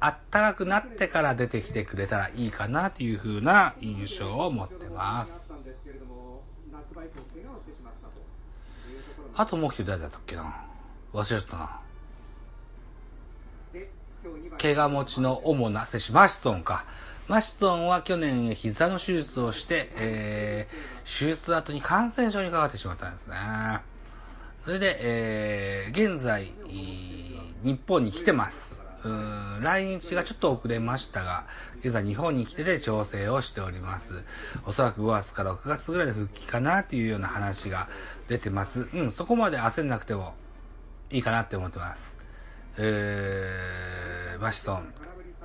[0.00, 5.52] 暖かくなってから出てきてくれたらいいかなという風な印象を持ってます。
[9.36, 10.64] あともう一人誰だったっけな？
[11.12, 11.80] 忘れちゃったな。
[14.60, 16.84] 怪我持ちの主な選手、マシトンか。
[17.28, 23.36] マシトンは去年膝の手術をして、えー、手術後に感染症にかかってしまったんですね。
[24.64, 26.44] それで、えー、現在、
[27.64, 28.78] 日本に来てます。
[29.62, 31.44] 来日がちょっと遅れましたが、
[31.80, 34.22] 現在日本に来てで調整をしております。
[34.66, 37.88] おそらく5月から6月ぐらいで復帰かなっていうような話が
[38.28, 38.88] 出てます。
[38.92, 40.34] うん、そこまで焦んなくても
[41.10, 42.18] いいかなって思ってます。
[42.76, 44.92] えー、マシソン、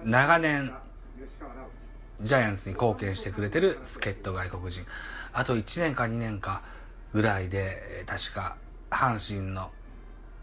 [0.03, 0.73] 長年、
[2.21, 4.85] ジャイアンツに貢献してくれてる助っ人外国人。
[5.31, 6.61] あと1年か2年か
[7.13, 8.57] ぐらいで、確か、
[8.95, 9.71] 阪神の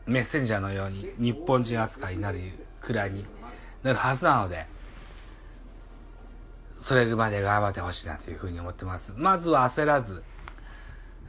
[0.07, 2.41] メッセンジャーのように日本人扱いになる
[2.81, 3.25] くらいに
[3.83, 4.67] なるはずなので、
[6.81, 9.15] それまで頑張ってほしいなというふうに思ってます。
[9.17, 10.23] まずは焦らず、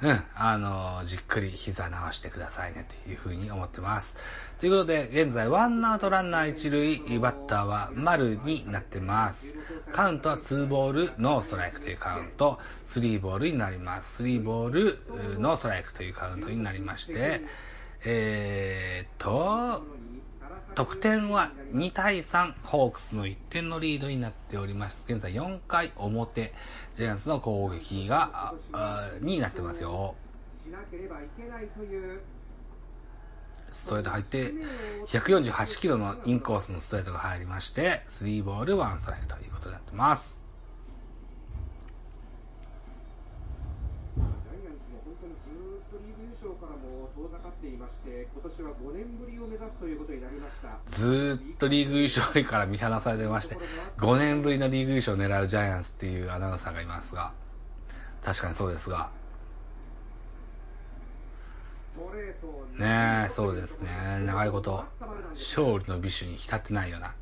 [0.02, 4.18] うん、あの、じっくり膝直してくださいねというふうに思ってます。
[4.63, 9.58] ということで、現在ワンアウトランナー一塁、バッターは丸になってます。
[9.91, 14.23] カウントは2ボール、ノーストライクというカウント、3ボールになります。
[14.23, 14.97] 3ボール、
[15.38, 17.41] ノーストライクというカウントになりまして、
[18.06, 19.84] えー、っと、
[20.76, 25.04] 得点は2対3、ホークスの1点のリードになっております。
[25.10, 26.54] 現在4回表、
[26.95, 28.54] ジャイアンツの攻撃が、
[29.19, 30.15] になってますよ。
[33.74, 34.54] ストレート入って、
[35.08, 40.44] 148キロのインコースのストレートが入りまして、3ボール1ストライクということになってます。
[50.86, 53.58] ずっとリーグ優勝から見放されてまして、
[53.98, 57.34] 5年ぶりのリーグ優勝を狙うジャイアンツっていうアナウンサーがいますが、
[58.24, 59.12] 確かにそうですが、
[62.77, 63.89] ねえ、そうですね。
[64.25, 64.84] 長いこと、
[65.34, 67.13] 勝利の美酒に浸ってないような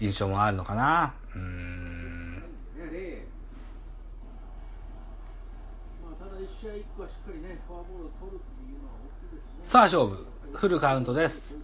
[0.00, 1.14] 印象もあるのかな。
[1.34, 2.42] うん。
[9.62, 10.26] さあ、勝負。
[10.54, 11.58] フルカウントです。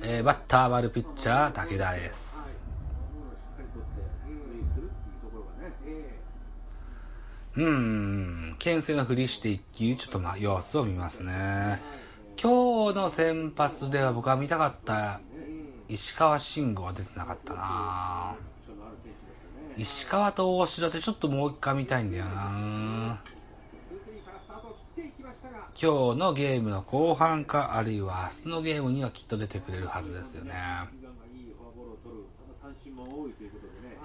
[0.00, 2.33] えー、バッター丸ピッチャー、武田です。
[7.56, 11.80] うーん、牽制のふりして一球、ちょっとま様子を見ますね。
[12.40, 15.20] 今日の先発では僕は見たかった
[15.88, 18.34] 石川慎吾は出てなかったな
[19.76, 22.10] 石川と大城ってちょっともう一回見たいん。
[22.10, 23.20] だよな
[25.80, 30.52] 今日のゲームの後半か、あるいは明日のゲームにはきっと出てくれるはずですよね。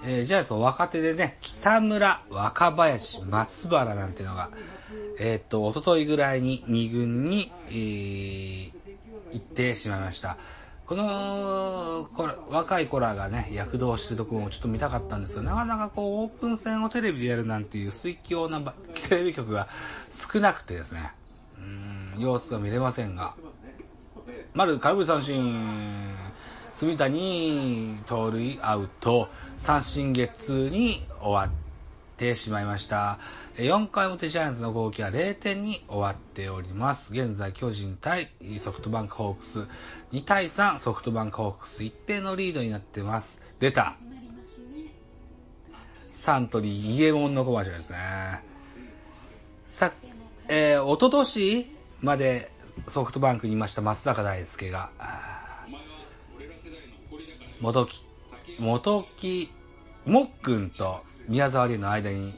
[0.04, 4.50] えー、じゃあその若手でね、北村、若林、松原なんてのが、
[5.18, 8.72] えー、っと、おとといぐらいに2軍に、えー、
[9.32, 10.38] 行ってしまいました。
[10.86, 18.60] この、これ、若い子らがね、躍動してるところもちょっと見たかったんですが、なかなかこう、オープン戦をテレビでやるなんていう水強な
[19.08, 19.68] テレビ局が
[20.10, 21.12] 少なくてですね、
[21.58, 23.34] うん、様子が見れませんが、
[24.54, 26.16] 丸、空振り三振、
[26.74, 29.28] 住谷、盗塁、アウト、
[29.60, 31.50] 三振ゲッツーに終わっ
[32.16, 33.18] てしまいました。
[33.56, 37.12] 4回表ジャイアンツの攻撃は0点に終わっております。
[37.12, 39.66] 現在巨人対ソフトバンクホークス
[40.12, 43.42] 2対3ソフトバンクホークス1点のリードになってます。
[43.60, 43.94] 出た。
[46.10, 47.98] サントリーイエモンのコマーシャルですね。
[49.66, 49.92] さ、
[50.48, 51.66] えー、おととし
[52.00, 52.50] まで
[52.88, 54.90] ソフトバンクにいました松坂大輔が、
[57.60, 58.09] 元木、
[58.60, 59.50] 元木、
[60.04, 62.34] もっくんと宮沢りの間に、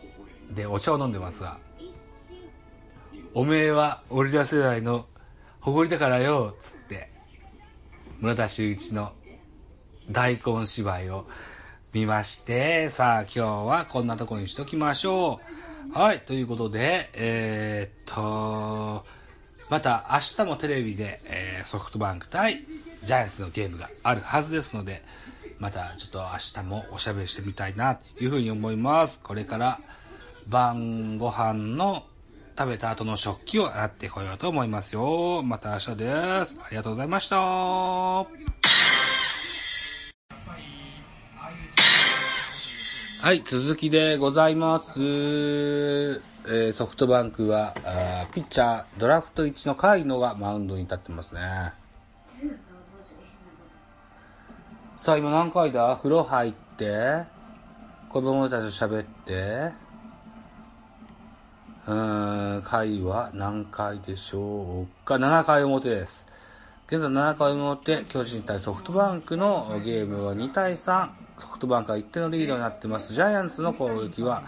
[0.53, 1.59] でお茶を飲んでますが、
[3.35, 5.05] おめえは俺ら世代の
[5.61, 7.11] 誇りだからよっ、つって、
[8.20, 9.12] 村田修一の
[10.12, 11.27] 大根芝居を
[11.93, 15.41] 見まして、さあ今日はこんなとこにしときましょ
[15.93, 15.99] う。
[15.99, 19.05] はい、ということで、えー、っと、
[19.70, 22.61] また明日もテレビで、えーソフトバンク対
[23.03, 25.03] ジャイアンツのゲームがあるはずですので、
[25.63, 26.25] またちょっと明
[26.65, 29.21] 日もおしゃべりしてみたいなというふうに思います。
[29.23, 29.79] これから
[30.51, 32.03] 晩ご飯の
[32.59, 35.45] 食べた後の食器を洗ってこようと思いますよ。
[35.45, 36.59] また明日です。
[36.65, 37.37] ありがとうございました。
[37.37, 38.27] は
[43.33, 45.01] い、続きでございます。
[45.01, 51.73] えーソフトバンクは、あピッチャー、ドラフト1の甲斐野がマウンドに立ってますね。
[55.03, 55.97] さあ、今何回だ？
[55.97, 57.25] 風呂入って、
[58.09, 59.73] 子供たちと喋って、
[61.89, 66.25] うーん、回は何回でしょうか ?7 回表です。
[66.87, 71.11] 現在7回表、巨人対ソフトバンクのゲームは2対3。
[71.37, 73.13] ソフトバンクが1点のリードになってます。
[73.13, 74.45] ジャイアンツの攻撃は、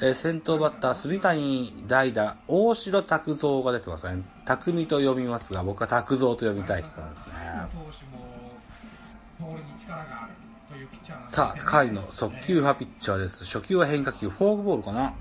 [0.00, 4.22] え先頭バッター、住谷代打、大城拓三が出てますね。
[4.46, 7.34] 匠と読みますが、僕は拓三と読みたい人なんですね。
[11.20, 13.44] さあ、甲斐の速球派ピッチャーです。
[13.44, 15.14] 初球は変化球、フォークボールかな。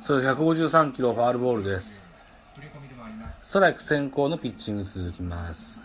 [0.00, 2.04] それ153キロファールボールです。
[3.40, 5.82] ストライク先行のピッチング続きます。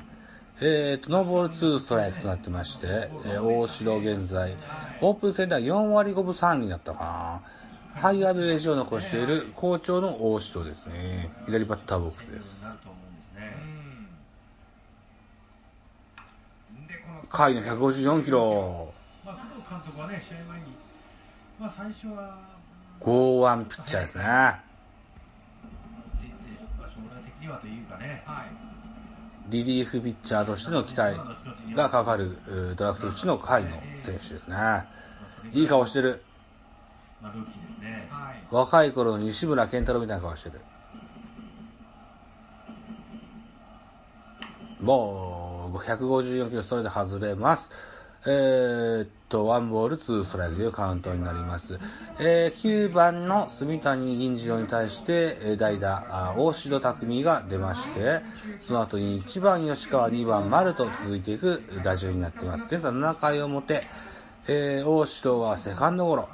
[0.60, 4.56] えーと、ノーボール2ストライクとなってまして、えー大城現在、
[5.02, 7.42] オープン戦では4割5分3厘だったか
[7.96, 8.02] な。
[8.02, 11.32] ハイアベレージを残している好調の大城ですね。
[11.46, 12.74] 左バッターボックスですな。
[12.74, 13.58] ると思うんですね。
[17.30, 18.94] 甲斐の154キロ。
[19.26, 20.66] まあ、工藤監督はね、試合前に、
[21.60, 22.40] まあ、最初は、
[23.00, 24.24] 剛腕ピッチャーですね。
[24.24, 24.30] って
[26.22, 28.24] 言って、まあ、将来的にはというかね、
[29.50, 31.18] リリーフピッチャーとしての期待
[31.74, 32.38] がかかる
[32.76, 34.58] ドラフト1の甲斐の選手ですね。
[35.54, 36.24] いい顔してる。
[37.22, 38.10] まあ、ルーキーですね。
[38.52, 40.60] 若い頃の西村健太郎みたいな顔してる。
[44.82, 45.47] もう、
[45.78, 47.72] 154キロストレート外れます。
[48.26, 51.80] えーっと、ワンボールツーストライクというカウントになります。
[52.20, 58.22] えー9番の住谷銀次郎に対して、えー代打、あ大城匠が出まして、
[58.60, 62.66] その後に1番吉川、2番丸と続いていく打順になっています。
[62.66, 63.88] 現在7回表、
[64.48, 66.30] えー大城はセカンドゴロ。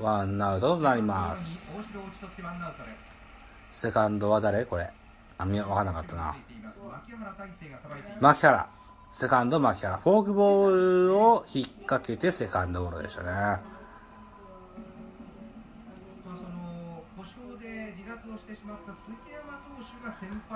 [0.00, 1.72] ワンアウトとなります。
[3.72, 4.64] セカンドは誰？
[4.64, 4.92] これ。
[5.38, 6.36] あ、みわかんなかったな。
[8.20, 8.68] 牧原。
[9.10, 9.96] セカンド牧原。
[9.98, 13.60] フォークボールを引っ掛けてセカンドゴロでしたね。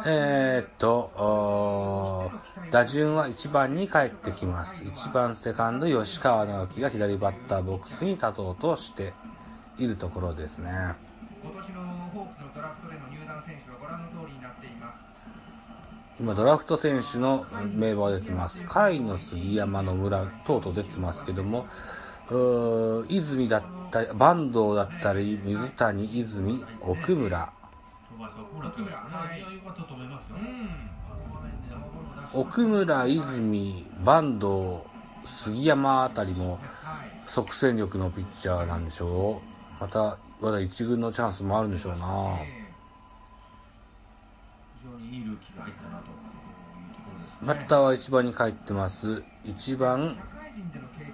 [0.04, 2.32] えー、っと、
[2.70, 4.84] 打順は1番に帰ってきます。
[4.84, 9.12] 1番セカンド吉川直樹が左バッターボックスに立とうとして
[9.78, 10.94] いるところですね。
[16.22, 18.62] 今ドラフト選手の名簿が出てます。
[18.62, 21.66] 甲斐の杉山の村等々出てますけども、
[22.30, 27.52] う泉だったり、坂東だったり、水谷、泉、奥村。
[32.32, 34.82] 奥村、泉、坂東、
[35.24, 36.60] 杉山あたりも
[37.26, 39.42] 即戦力のピッチャーなんでしょ
[39.80, 39.80] う。
[39.80, 42.61] また、まだ一軍のチャンスもあるんでしょうな。
[47.42, 49.24] バッターは1番に帰ってます。
[49.44, 50.16] 1番、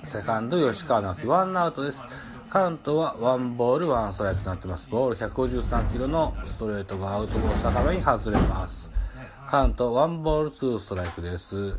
[0.05, 2.07] セカンド吉川直樹、ワンアウトです。
[2.51, 4.91] カウントはワンボール、ワンストライクとなってます。
[4.91, 8.91] ボール153キロのストレートがアウトコース高めに外れます。
[9.47, 11.79] カウントワンボール、ツーストライクです。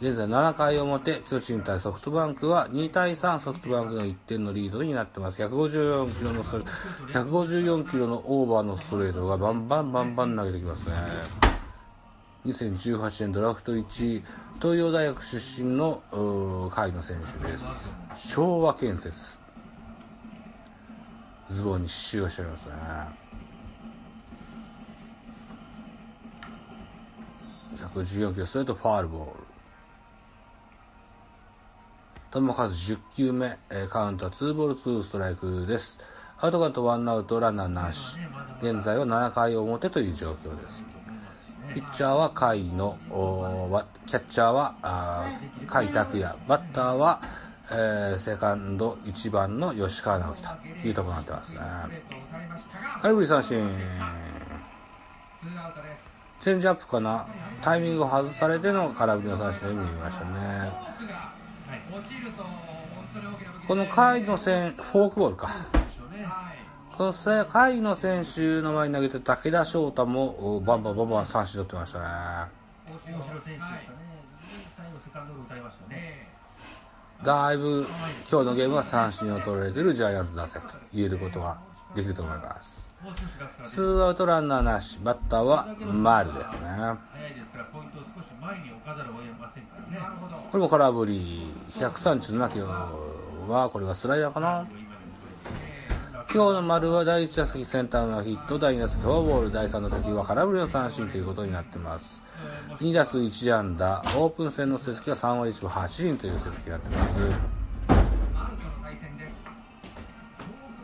[0.00, 5.42] 現在7回表、巨人対ソフトバンクは2対3、ソフトバンクの1点のリードになってます。
[5.42, 6.72] 154キロのストレート
[7.24, 10.94] 154キロのオーバーのストレートがバンバンバンバン投げてきますね。
[12.46, 13.80] 2018年ドラフト1
[14.18, 14.24] 位、
[14.60, 17.96] 東洋大学出身の甲斐の選手です。
[18.14, 19.36] 昭和建設。
[21.48, 22.74] ズボンに刺繍がしてありますね。
[27.94, 29.47] 114キロストレートファールボール。
[32.30, 35.98] 球数10球目、えーカウントは2ボール2ストライクです。
[36.38, 38.18] アウトカウント1アウトランナーなし。
[38.60, 40.84] 現在は7回表という状況です。
[41.74, 42.98] ピッチャーは甲斐の、
[44.06, 44.74] キャッチャーは
[45.68, 47.22] 甲斐拓也、バッターは、
[47.70, 51.60] えーセカンド1番の吉川直樹というところになってますね。
[53.00, 53.66] 空振り三振。
[56.40, 57.26] チェンジアップかな
[57.62, 60.87] タイミングを外されての空振りの三振で見ましたね。
[63.66, 65.48] この甲斐の選フォークボールか。
[66.96, 72.04] この甲斐の選手の前に投げて武田翔太もバンバンバンバン三振取ってましたね。
[77.24, 77.86] だいぶ
[78.30, 81.58] 今日のゲームは三振を取られているジャイアンツ打線と言えることが
[81.94, 82.86] できると思います。
[83.64, 86.58] ツーアウトランナーなし、バッターは丸ですね。
[90.50, 92.66] これも空振り、137キロ
[93.48, 94.66] は、これはスライダーかな。
[96.32, 102.22] 今日の丸は第1打席センターのヒット、第2打席フォアボール、第3打席は空振りの三振ということになってます。
[102.80, 107.14] 2打数1安打、オープン戦の成績は3割1分8厘という成績になってます。
[107.14, 107.32] フォー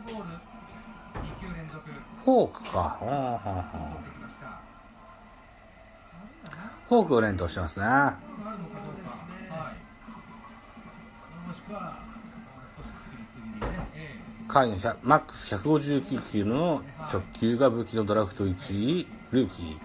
[0.05, 0.29] クボール
[1.21, 1.89] 2球連続。
[2.23, 2.97] フォークか。
[2.99, 3.63] ほんほんほん。
[6.87, 7.85] フォークを連投してますね。
[14.47, 19.77] 回のマックス159キロの直球が武器のドラフト1位、ルーキー。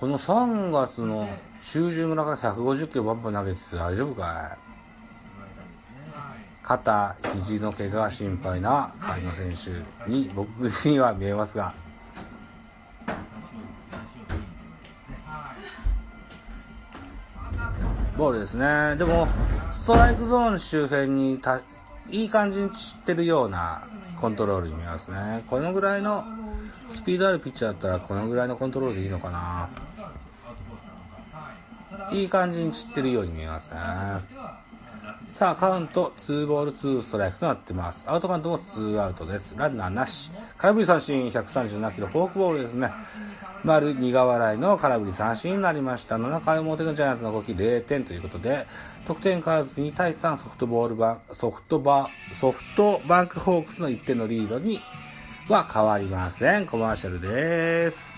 [0.00, 1.28] この3月の
[1.60, 4.72] 中旬ぐらいから150キロバンバン投げてて大丈夫かい？
[6.64, 11.74] 肩、肘の怪我が心配な甲斐野選手に僕には見えますが、
[18.22, 18.94] ボールですね。
[18.98, 19.26] でも、
[19.72, 21.60] ストライクゾーン周辺にた
[22.08, 23.82] いい感じに散ってるような
[24.20, 25.42] コントロールに見えますね。
[25.50, 26.24] このぐらいの
[26.86, 29.70] スピードあるピッチャーだったらこのぐらいのコントロールでいいのかな。
[32.12, 32.24] い。
[32.24, 33.76] い感じに散ってるように見えますね。
[35.28, 38.04] さあ、カウント、2ボール2ストライクとなってます。
[38.08, 39.54] アウトカウントも2アウトです。
[39.56, 40.30] ランナーなし。
[40.58, 42.92] 空振り三振、137キロ、フォークボールですね。
[43.64, 46.16] 丸苦笑いの空振り三振になりました。
[46.16, 48.66] 7回表のジャイアンツの動き0点ということで、
[49.06, 54.80] 得点変わらず2対3ソフトボールバン、ソフトバ、ソフトバンクホークスの1点のリードに
[55.48, 56.66] は変わりません。
[56.66, 58.16] コマーシャルです。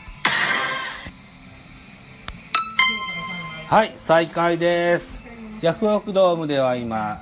[3.68, 5.24] はい、再開です。
[5.62, 7.18] ヤフオクドームでは今、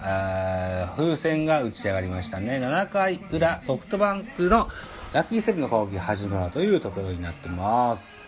[0.96, 2.58] 風船が打ち上がりましたね。
[2.58, 4.68] 7回裏、ソフトバンクの
[5.12, 8.26] ラッキーセブンの攻撃が始まるというところになってます。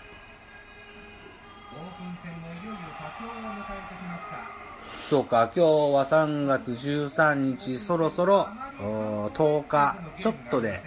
[1.73, 3.57] オープン戦もいよいよ佳境を迎え
[3.89, 4.37] てきました。
[5.09, 5.61] そうか、今日
[5.95, 10.83] は3月13日、そろそろ10日ちょっとで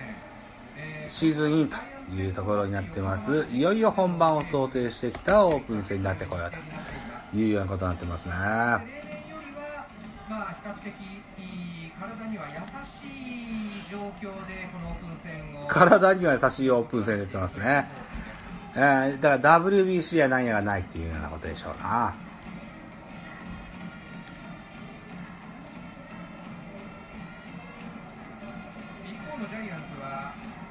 [1.07, 1.77] シーズンインと
[2.13, 3.47] いうところになってます。
[3.51, 6.51] いよいよ本番を想定してきたオープン戦になってこよう
[7.31, 8.33] というようなことになってますね。
[8.33, 8.75] ま
[10.43, 10.93] あ、比較的
[11.99, 14.86] 体には優しい状況でこの
[15.67, 17.89] 体には優しいオープン戦出てますね。
[18.75, 22.15] えーだから WBC やなんやがないっていうようなことでしょうな。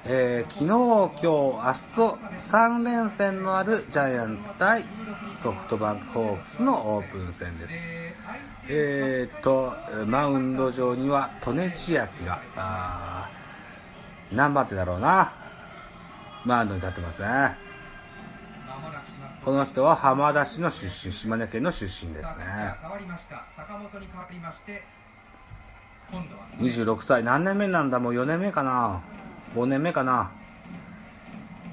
[0.08, 4.84] えー昨日、今日、明日と3連戦のあるジャイアンツ対
[5.34, 7.88] ソフトバンクホークスのオープン戦です。
[8.68, 9.74] えーっと、
[10.06, 12.40] マウンド上には利根千秋が、
[14.32, 15.32] 何番手だろうな。
[16.44, 17.56] マウンドに立ってますね。
[19.44, 22.44] この人は浜田市の出身、島根県の出身ですね。
[26.58, 27.22] 26歳。
[27.22, 28.00] 何年目なんだ？
[28.00, 29.02] もう4年目かな
[29.54, 30.32] ?5 年目かな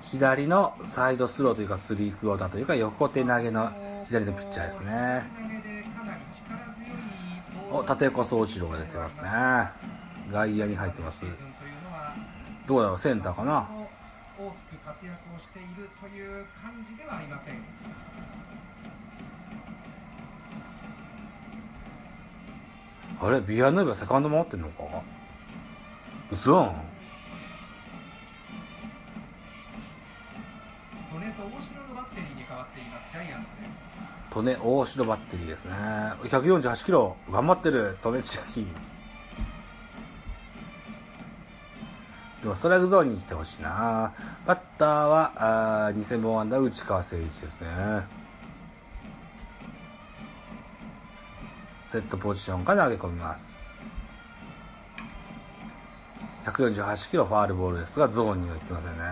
[0.01, 3.71] 左のサイドスローというかスリークオーターというか横手投げの
[4.07, 5.23] 左のピッチャーですね。
[7.71, 9.29] お、ル立岡総一郎が出てますね。
[10.31, 11.25] 外野に入ってます
[12.67, 13.67] どうだろうセンターかな
[14.39, 17.55] 大きく活躍をしているという感じではありません
[23.21, 23.41] あれ？
[23.41, 24.83] ビアヌーバセカンド守ってんのか？
[26.31, 26.73] 嘘
[31.13, 35.73] 利根と大城のバッテリーに変わっていますジャイアンツです利根大城バッテリーですね。
[36.23, 37.17] 148キロ。
[37.31, 37.99] 頑張ってる。
[38.03, 38.65] 利根千秋。
[42.55, 44.13] ストライクゾーンに来てほしいな。
[44.45, 47.67] バッターは、あー2000本安打内川誠一ですね。
[51.85, 53.77] セットポジションから投げ込みます。
[56.45, 59.03] 148キロファールボールですが、ゾーンには行ってませんね。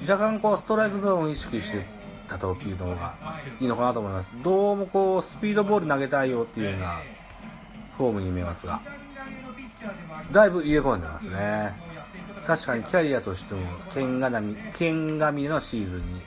[0.00, 1.86] 若干こうストライクゾーンを意識して
[2.28, 3.16] た投球の方が
[3.60, 4.32] いいのかなと思います。
[4.42, 7.02] どうもこうスピードボール投げたいよっていうような
[7.96, 8.80] フォームに見えますが。
[10.32, 11.74] だいぶ入れ込んでますね。
[12.46, 13.60] 確かにキャリアとしても、
[13.90, 16.22] 剣がみ、剣がみのシーズンに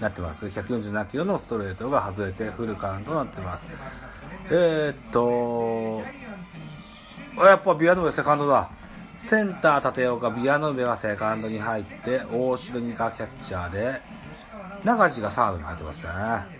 [0.00, 0.46] なってます。
[0.46, 3.70] 147キロのストレートが外れてフルカウントになってます。
[4.46, 6.02] えー、っと、
[7.44, 8.70] やっぱビアノベセカンドだ。
[9.16, 14.00] センター立岡、ビアノベがセカンドに入って、大城にかキャッチャーで、
[14.84, 16.59] 中地がサードに入ってますね。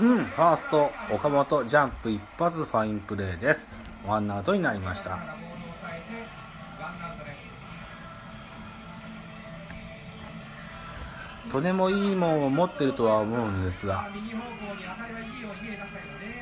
[0.00, 3.70] うん、ファースト、岡本、ジャンプ一発ファインプレーです。
[4.04, 5.20] ワンアウトになりました。
[11.52, 14.08] とてもいいもんを持ってるとは思うんですが、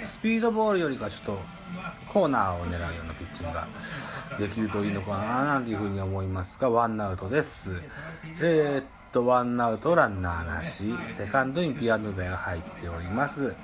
[0.02, 1.40] スピードボールよりかちょっと
[2.08, 3.68] コーナーを狙うようなピッチングが
[4.38, 7.82] できるといいのかななんていうふうに思いますが、ワンアウトです。
[8.40, 13.54] えー、っと、ワンアウトランナーなし、セカンドにピアノベが入っております。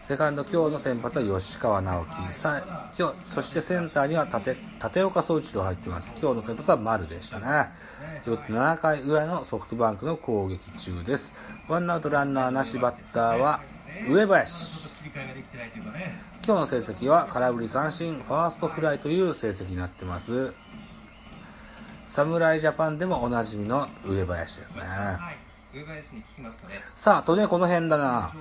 [0.00, 2.32] セカンド、今日の先発は吉川直樹。
[2.32, 6.14] さ今日、そしてセンターには立立岡総一郎入ってます。
[6.20, 7.70] 今日の先発は丸でしたね。
[8.24, 11.34] 7回裏のソフトバンクの攻撃中です。
[11.68, 13.62] ワンアウトランナーなしバッターは
[14.08, 14.90] 上林。
[16.44, 20.54] 今日の成績は空振り三振、ファーストフライという成績になってます。
[22.10, 24.82] 侍ジャパンでもおなじみの上林ですね。
[26.96, 28.34] さあ、とね、この辺だな。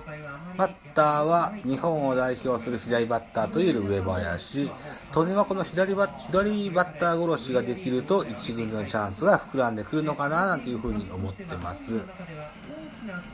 [0.57, 4.72] バッターは日本を代表する左バッターという上林。
[5.11, 12.01] とねはこの左バ左バッター殺しができると一軍のチャンスが膨らんでくるのかななんていうふうに思ってます。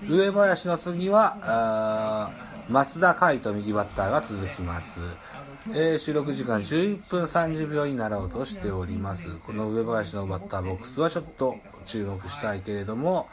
[0.09, 2.33] 上林の次は、
[2.67, 4.99] 松田海と右バッターが続きます。
[5.69, 9.31] えー、収録時間11分30秒になろうとしております。
[9.45, 11.55] この上林のバッターボックスはちょっと
[11.87, 13.27] 注目したいけれども、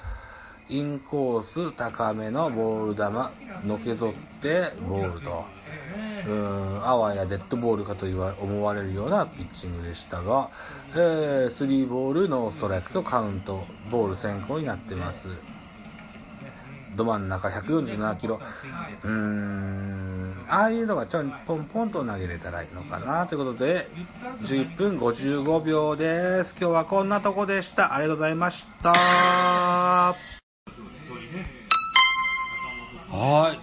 [0.71, 5.45] インコース高めのボール球、のけぞってボールと、
[6.27, 10.51] うーん、あわやデッドボールかと思われるようなピッチングでしたが、
[10.93, 15.29] えー、3ボールノーストライクとカウント、ボール先行になってます。
[16.97, 18.41] ど真ん中147キロ。
[19.03, 23.89] うーん、ああいうのがちょっとポンポンと投げれたらいいのかなということで、
[24.43, 26.55] 11分55秒です。
[26.59, 27.95] 今日はこんなとこでした。
[27.95, 28.93] ありがとうございました。
[33.11, 33.59] はい。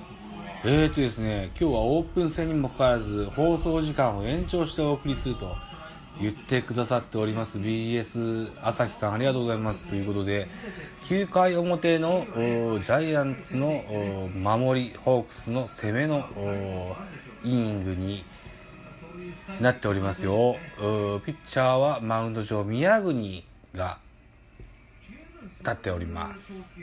[0.66, 5.56] えーとですね、今日はオープン戦にもかかわらず、放送時間を延長してお送りすると
[6.22, 10.48] 言ってくださっております BS 朝日さんありがとうございますということで、
[11.04, 16.28] 9回表のジャイアンツの守り、ホークスの攻めの
[17.44, 18.26] イニングに
[19.62, 20.58] なっておりますよ。
[20.78, 24.00] ピッチャーはマウンド上宮国が
[25.60, 26.76] 立っております。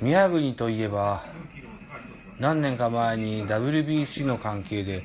[0.00, 1.24] 宮国といえば、
[2.38, 5.04] 何年か前に WBC の関係で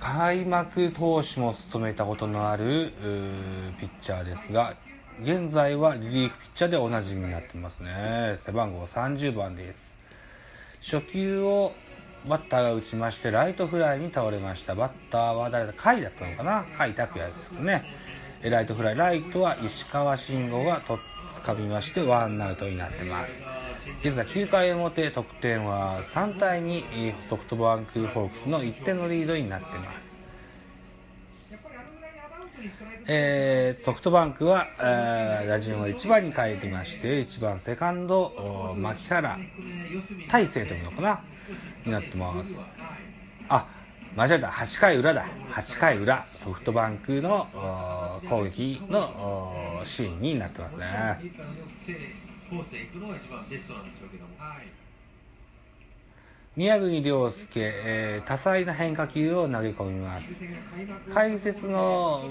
[0.00, 2.92] 開幕投手も務めたことのある
[3.80, 4.74] ピッチャーですが、
[5.22, 8.34] 現在はリリーフピッチャーでおなじみになってますね。
[8.36, 9.98] 背番号30番です。
[10.82, 11.72] 初球を
[12.28, 14.74] バッターが打ちまして、ライトフライに倒れました。
[14.74, 16.64] バッターは誰だ甲斐だったのかな？
[16.76, 17.84] 甲斐拓也ですけどね。
[18.42, 18.96] ライトフライ。
[18.96, 20.98] ライトは石川慎吾がと
[21.30, 23.46] 掴みまして、ワンアウトになってます。
[24.02, 30.22] 現在9回表得点は3対2ソフトバンクホークスの1点のリードになっています。
[33.06, 39.38] えー、ソフトバンクは、えー、打順は1番に帰りまして、1番セカンド、牧原
[40.28, 41.20] 大勢というのかな
[41.84, 42.66] になってます。
[43.48, 43.68] あ、
[44.16, 44.48] 間違えた。
[44.48, 45.26] 8回裏だ。
[45.52, 46.26] 8回裏。
[46.34, 47.46] ソフトバンクの
[48.28, 51.20] 攻撃のシーンになってますね。
[56.56, 60.40] 宮国亮介、えー、多彩な変化球を投げ込みます。
[61.12, 62.22] 解説の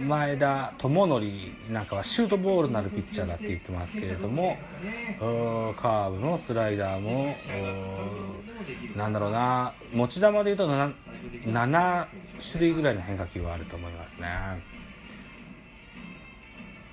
[0.00, 4.56] 前田智則なんかはシュートボールになるピッチャーだって言ってますけれども、
[5.20, 7.36] カーブもスライダーも、
[8.96, 10.92] なんだろうな、持ち球で言うと 7,
[11.46, 12.06] 7
[12.50, 14.26] 種類ぐらいの変化球はあると思いますね。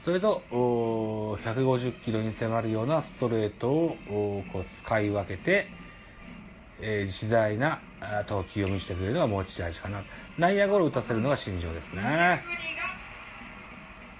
[0.05, 3.97] それと、150キロに迫るようなストレートを
[4.53, 5.67] こう使い分けて、
[6.79, 7.79] えー、自在な
[8.27, 10.03] 投球を見せてくれるのが持ち味かな。
[10.37, 12.43] 内野ゴロ打たせるのが心情ですね。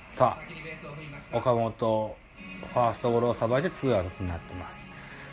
[0.07, 0.39] さ
[1.31, 2.17] あ、岡本、
[2.73, 4.89] ファーストゴロをさばいて2アウトになってます。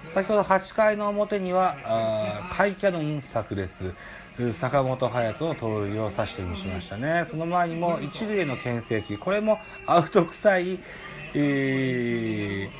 [0.09, 1.77] 先ほど8回の表には、
[2.51, 3.95] 甲斐キャノン炸裂、
[4.55, 7.26] 坂本勇人の盗塁を指してみしましたね。
[7.28, 10.78] その前にも一塁への牽制球、これもアウト臭い、
[11.35, 12.70] え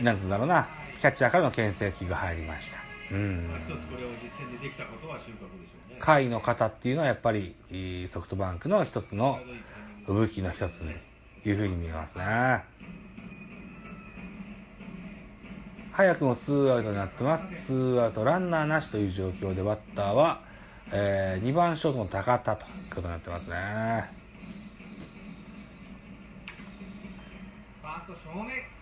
[0.00, 0.68] ー、なんつうんだろうな、
[1.00, 2.78] キャッチャーからの牽制球が入りました。
[3.12, 5.96] うんまあ、一つこれを実践でできたことは収穫でしょうね。
[6.00, 9.38] 回の方っていうのはやっぱりえーソフトバンクの一つの
[10.06, 10.84] 武器の一つ
[11.42, 12.64] というふうに見えますね。
[15.96, 17.46] 早くもツーアウトになってます。
[17.56, 20.42] ツーアウトランナーなしという状況でバッターは、
[20.92, 24.04] え2番ショートの高田ということになってますね。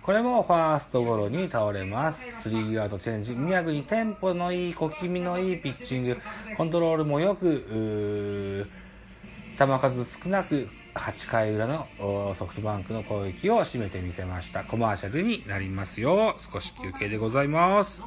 [0.03, 2.43] これもファーストゴロに倒れます。
[2.43, 3.37] スリーアウトチェンジ。
[3.37, 6.19] 宮城にテンポのいい、小気味のいいピッチング。
[6.57, 8.67] コントロールもよく、
[9.57, 11.89] 球数少なく、8回裏の
[12.35, 14.63] ソフトバンクの攻撃を締めてみせました。
[14.65, 16.37] コマーシャルになりますよ。
[16.53, 18.03] 少し休憩でございます。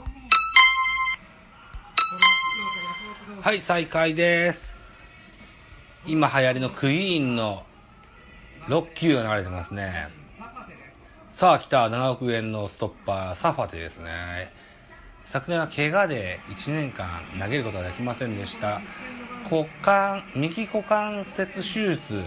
[3.41, 4.75] はい、再開です。
[6.05, 7.65] 今流行りのクイーンの
[8.67, 10.07] 6球が流れてますね。
[11.29, 14.51] さあ来た7億円のストッパー、サファテですね。
[15.25, 18.81] 昨年は怪我で1年間投げることができませんでした。
[19.43, 22.23] 股関、右股関節手術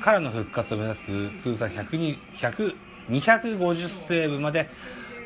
[0.00, 2.76] からの復活を目指す通算100 100
[3.08, 4.68] 250セーブまで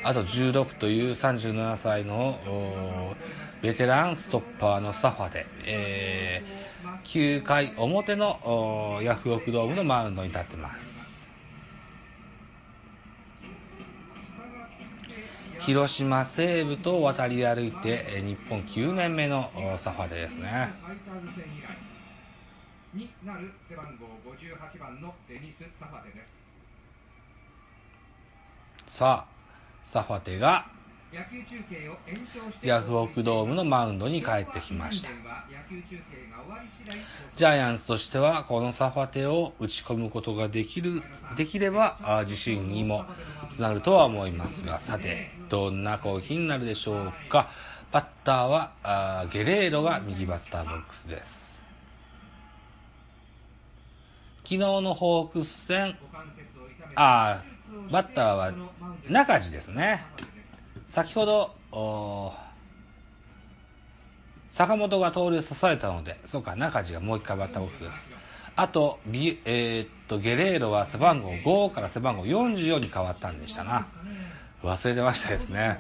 [0.05, 3.15] あと16という37歳の
[3.61, 6.73] ベテランストッパーのサファテ、えー
[7.05, 11.31] 9回表のヤフオクドームのマウンドに立ってます。
[15.61, 20.73] 広島西部と渡り歩いて、日本9年目のサファテですね。
[22.93, 26.21] になる背番号58番のデニス・サファテで
[28.89, 29.33] すさあ、
[29.85, 30.67] サファテが
[32.63, 35.11] ヤフオクドームのマウンドに帰ってきました。
[37.37, 41.03] ジャイアンツとしては、このサファテを打ち込むことができる、
[41.37, 43.05] できれば、あ自信にも
[43.51, 47.51] つながるとは思いますが、さて、どんな攻撃になるでしょうか。
[47.91, 51.52] バッターは、あゲレーロが右バッターボックスです。
[54.45, 55.97] 昨日のホークス戦、
[56.95, 58.53] あーバッターは
[59.09, 60.05] 中地ですね。
[60.87, 61.55] 先ほど、
[64.51, 68.11] 坂本が盗塁刺されたので、そうか、中地がもう一回バッターボックスです。
[68.55, 73.87] あと、ビえーっと、ゲレーロは背番号5から背番号44に変わったんでしたな。
[74.63, 75.79] 忘れてましたですね。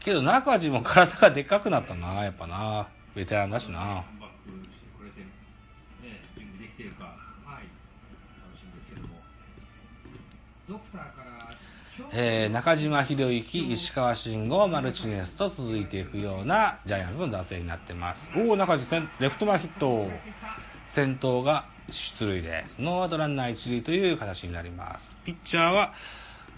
[0.00, 2.88] けど中地も体がでっかくなったな、やっぱな。
[3.14, 4.04] ベテランだしな。
[12.12, 18.30] えー中島博之、石川慎吾、マルチネスと続いていくようなジャイアンツの打線になってます。
[18.36, 20.08] おお、中地先レフト前ヒット。
[20.86, 22.80] 先頭が出塁です。
[22.80, 25.16] ノーアウトランナー一塁という形になります。
[25.24, 25.92] ピッチャーは、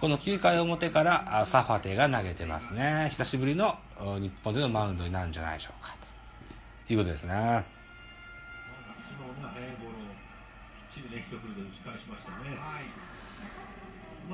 [0.00, 3.08] この9回表からあサファテが投げてますね。
[3.10, 5.94] 久しぶりのお日本でのマウンドになるんじゃないでしょうか。
[6.86, 7.64] ということですね。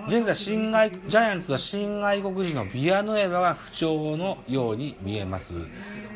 [0.08, 5.54] 現在新外、ジャイアンツは新外国人のビアノエバが不調のように見えます。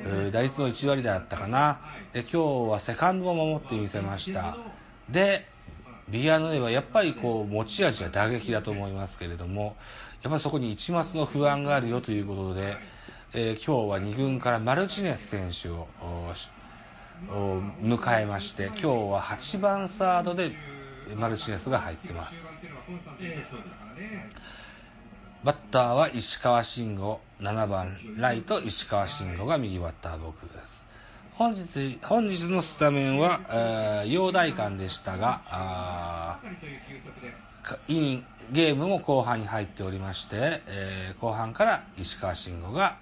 [0.04, 1.80] えー打率の1割だったかな。
[2.12, 2.30] で今
[2.68, 4.58] 日はセカンドも守ってみせました。
[5.08, 5.49] で、
[6.10, 9.76] ビアノエバ、やっぱりこう持ち味は打撃だと思いますけれども、
[10.22, 12.76] やっぱりそこに一抹の不安があるよということで、
[13.32, 15.86] えー今日は2軍からマルチネス選手を
[17.82, 20.52] 迎えまして、今日は8番サードで
[21.16, 22.58] マルチネスが入ってます。
[25.42, 30.89] バッターは石川慎吾、7番ライト石川慎吾が右バッターボックスです。
[31.40, 33.40] 本日、本日のスタメンは、
[34.04, 36.38] えー、陽大館でしたが、あ
[37.88, 42.98] インゲームも後半に入っておりまして、えー後半から石川慎吾が、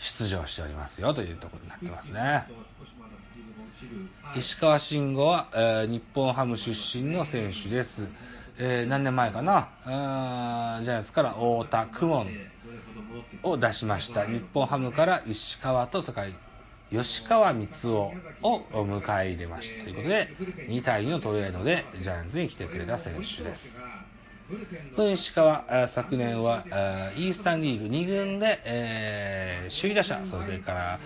[0.00, 2.44] 出場しておりますよというところになってますね。
[4.34, 8.08] 石川慎吾は、えー日本ハム出身の選手です。
[8.58, 12.26] えー何年前かな、ジャイアンツから太田、公文
[13.42, 14.26] を出しました。
[14.26, 16.28] 日本ハムから石川と、それから
[16.90, 19.84] 吉川光夫を迎え入れました。
[19.84, 20.28] ということで、
[20.68, 23.80] 2対2のトレードでジャイアンツに来てくれた選手です。
[24.94, 26.64] その石川、昨年は
[27.16, 31.00] イースタンリーグ2軍で、えー首位打者、それから、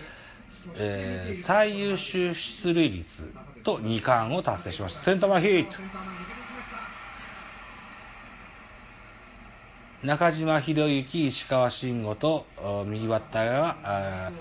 [0.76, 3.32] えー最優秀出塁率
[3.62, 5.00] と2冠を達成しました。
[5.00, 5.76] センター前ヒット。
[10.06, 12.46] 中島博之、石川慎吾と
[12.86, 14.32] 右バッターが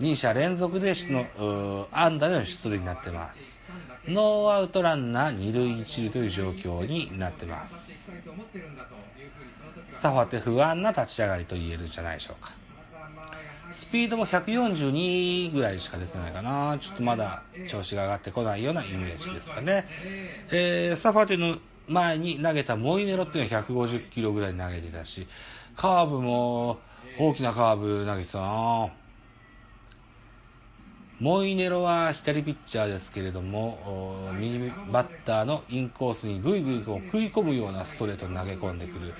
[0.00, 3.60] 2者連続での安打での出塁になってます。
[4.08, 7.92] ノーアウトランナー2塁1塁という状況になってます。
[9.92, 12.54] サファテ不安な立ち上がりと言えるんじゃないでしょうか。
[13.72, 16.78] スピードも142ぐらいしか出てないかな。
[16.80, 19.86] ちょっとまだ調子が上がってこないようなイメージですかね。
[20.50, 21.58] えーサファテの
[21.88, 25.26] 前に投げたモイネロっていうのは150キロぐらい投げてたし、
[25.76, 26.78] カーブも
[27.18, 28.88] 大きなカーブ投げてたな
[31.18, 34.58] モイネロは左ピッチャーですけれども、右
[34.92, 39.14] バッターのインコースにぐいぐい食い込むようなストレートを投げ込んでくる。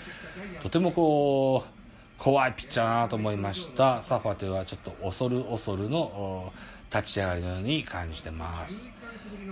[0.62, 1.75] とてもこう、
[2.18, 4.02] 怖いピッチャーだなと思いました。
[4.02, 6.52] サファテはちょっと恐る恐るの
[6.94, 8.90] 立ち上がりのように感じてます。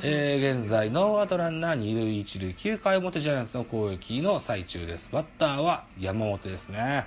[0.03, 5.11] えー現在、ノーアウトランナー2塁1塁、9回表ジャイアンツの攻撃の最中です。
[5.13, 7.07] バッターは山本ですね。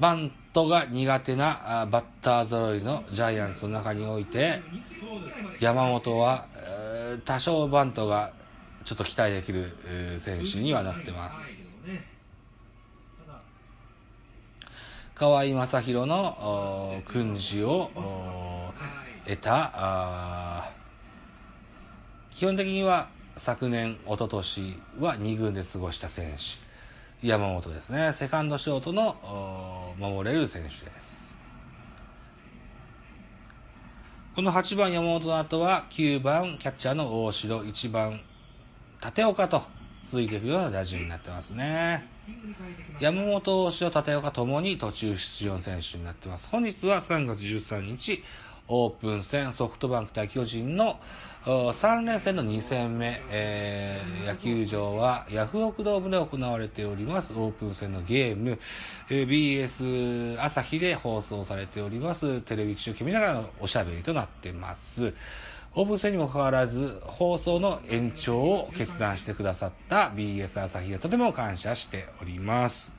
[0.00, 4.60] バントが苦手なバッター揃いのジャイアンツの中において、
[5.60, 6.46] 山本は、
[7.24, 8.32] 多少バントが
[8.84, 11.68] ちょっと期待できる選手にはなってます。
[15.14, 17.90] 河合正宏の訓示を
[19.24, 20.72] 得た
[22.30, 27.26] 基本的には昨年、一昨年は2軍で過ごした選手。
[27.26, 28.14] 山本ですね。
[28.18, 31.22] セカンドショートの守れる選手です。
[34.34, 38.22] この8番山本の後は9番キャッチャーの大城、1番
[39.04, 39.62] 立岡と
[40.04, 42.08] 続いていくような打順になってますね。
[43.00, 46.48] 山本、大城、立岡ともに途中出場選手になってます。
[46.50, 48.22] 本日は3月13日、
[48.68, 51.00] オープン戦ソフトバンク対巨人の
[51.44, 58.60] 3連戦の2戦目、えー野球場はヤフオクドームで行われておりますオープン戦のゲーム、
[59.10, 65.12] え BS 朝日で放送されておりますテレビ機種を決めながらのおしゃべりとなってます。
[65.74, 72.92] オープン戦にもかかわらず放送の延長を決断してくださった BS 朝日へとても感謝しております。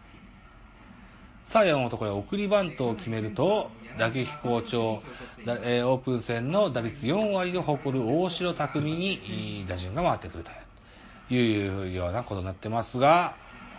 [1.46, 3.70] さあ、山本、これ、送りバントを決めると、
[4.00, 5.04] 打撃好調、
[5.46, 13.36] えーオープン戦の打率4割を誇る大城匠に打順が回ってくるというようなことになってますが、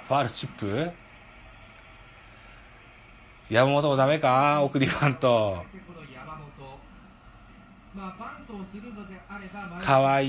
[0.09, 0.91] ファールチップ
[3.51, 4.63] 山本もダメか？
[4.63, 5.65] 送りバント。
[9.81, 10.23] 河合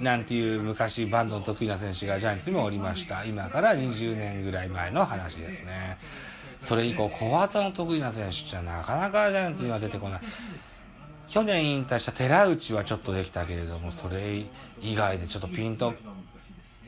[0.00, 3.24] なんていう昔バンドの得意な選手がジャイアンツにもおりました。
[3.24, 5.98] 今から20年ぐらい前の話ですね。
[6.60, 10.20] それ以降、小技の得意な選手じゃなかなかジャイアンツには出てこない。
[11.28, 14.46] 去年引退した寺内はちょっとできたけれども、それ
[14.80, 15.94] 以外でちょっとピンと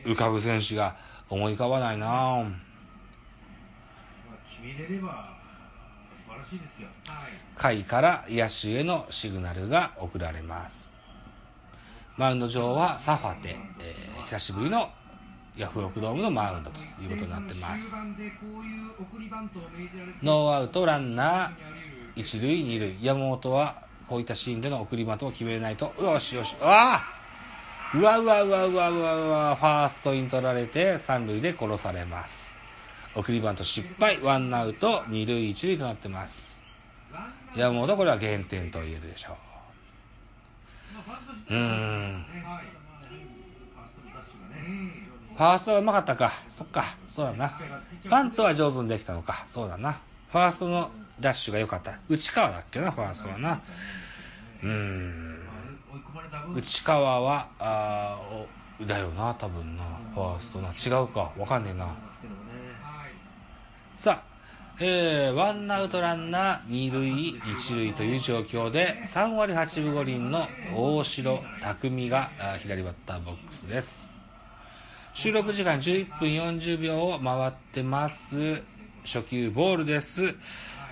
[0.04, 0.96] 浮かぶ選手が
[1.28, 2.54] 思い浮かばないなぁ。
[6.44, 7.54] 決めれれば素晴らしいですよ。
[7.56, 10.88] 下位から野手へのシグナルが送られます。
[12.16, 14.88] マウンド上はサファテ、えー久しぶりの
[15.56, 17.84] ヤフオクドームのマウンドということになってます。
[20.22, 21.52] ノーアウトランナー
[22.16, 22.98] 一塁二塁。
[23.02, 27.04] 山本はこういったシーンでの送りバントを決めないと、よしよし、あ
[27.92, 32.53] あうわうわうわうわうわうわ、ファーストに取られて三塁で殺されます。
[33.14, 36.60] 送りバント失敗、ワンアウト二塁一塁となってます。
[37.56, 39.36] 山本、これは減点と言えるでしょ
[41.50, 41.54] う。
[41.54, 42.26] うーん。
[45.34, 46.32] ファーストがうまかったか。
[46.48, 46.96] そっか。
[47.08, 47.58] そうだな。
[48.08, 49.46] バントは上手にできたのか。
[49.48, 50.00] そうだな。
[50.30, 50.90] ファーストの
[51.20, 51.98] ダッシュが良かった。
[52.08, 53.62] 内川だっけな、ファーストはな。
[54.62, 55.48] うーん。
[56.54, 59.84] 内川は、あーおだよな、多分な。
[60.14, 60.72] ファーストな。
[60.72, 61.32] 違うか。
[61.36, 61.94] わかんねえな。
[63.94, 74.12] さあ、えー、ワンアウトランナー二塁一塁という状況で3割8分5厘の大城匠が左バッターボックスです。
[75.14, 78.62] 収録時間11分40秒を回ってます。
[79.04, 80.34] 初球ボールです。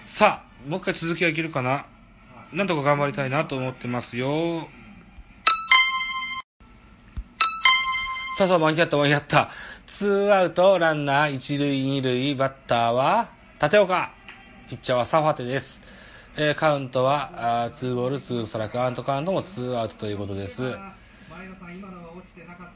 [0.07, 1.86] さあ、もう一回続きがいけるかな？
[2.53, 4.68] なんとか頑張りたいなと思ってますよ。
[8.39, 9.51] さあさあ、間に合った間に合った。
[9.87, 13.28] ツーアウト、ランナー、一塁、二塁、バッターは、
[13.61, 14.11] 立岡。
[14.70, 15.83] ピッチャーはサファテです。
[16.39, 20.62] えーカウントは、あツーボール、ツーストライク、アウトカウントもツーアウトということです。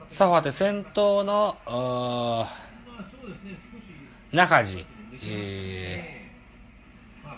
[0.08, 1.56] サファテ先頭の、
[4.32, 4.84] 中地、
[5.24, 6.26] えー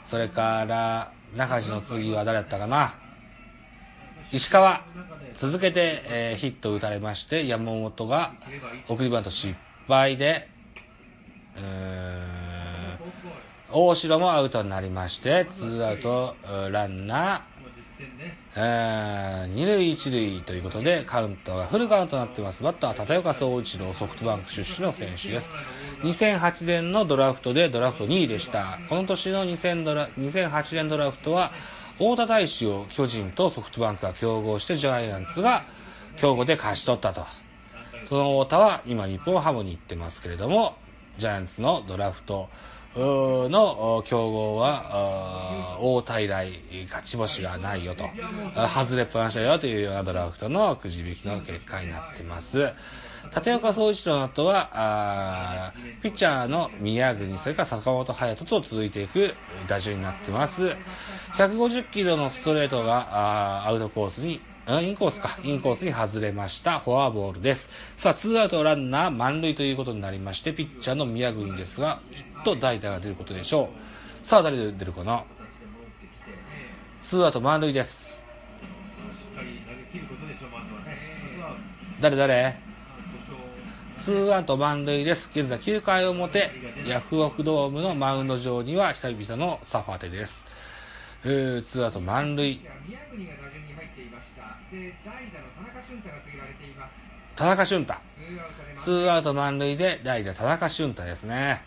[0.02, 2.94] それから、中地の次は誰だったかな
[4.32, 4.80] 石川、
[5.38, 8.32] 続けて、えーヒットを打たれまして、山本が
[8.88, 9.54] 送りバント失
[9.86, 10.48] 敗で、
[11.56, 12.28] うー
[13.70, 16.34] 大城もアウトになりまして、ツーアウト、
[16.72, 17.40] ランナー、
[18.56, 22.64] えー、二塁一塁ということで、カウントがフルカウントになってます。
[22.64, 25.52] バッターは立岡総一郎、ソフトバンク出身の選手です。
[26.02, 28.80] 2008年のドラフトでドラフト2位でした。
[28.88, 31.52] この年の2008年ドラフトは、
[32.00, 35.64] 大田大使を巨人とソフトバンクが競合して、ジャイアンツが
[36.16, 37.26] 競合で勝ち取ったと。
[38.04, 40.76] その太田は今日本ハムに行ってますけれども、
[41.18, 42.48] ジャイアンツのドラフト
[42.94, 46.52] の競合は、大田以来
[46.86, 48.08] 勝ち星がないよと、
[48.68, 52.72] 外れっぱなしだよというようなドラフトのくじ引きの結果になってます。
[53.34, 59.34] 立岡総一郎の後は、あピッチャーの宮国、それから坂本勇人と続いていく
[59.66, 60.76] 打順になってます。
[61.34, 65.38] 150キロのストレートがアウトコースにインコースか。
[65.44, 66.80] インコースに外れました。
[66.80, 67.70] フォアボールです。
[67.96, 73.70] さあ、ツーアウトランナー満塁ということになりまして、ピッチャーの宮国ですが、きっと代打が出ることでしょ
[74.22, 74.26] う。
[74.26, 75.24] さあ、誰で出るかな？
[77.00, 78.22] ツーアウト満塁です。
[82.00, 82.67] 誰誰？
[83.98, 85.28] ツーアウト満塁です。
[85.34, 86.50] 現在9回表、
[86.86, 90.46] ヤフオクドームのマウンド上には久々のサファテです。
[91.24, 92.60] えー、ツーアウト満塁。
[97.34, 97.94] 田中俊太。
[98.14, 101.60] ツーアウトでツーアウト満塁で代打田中俊太ですね。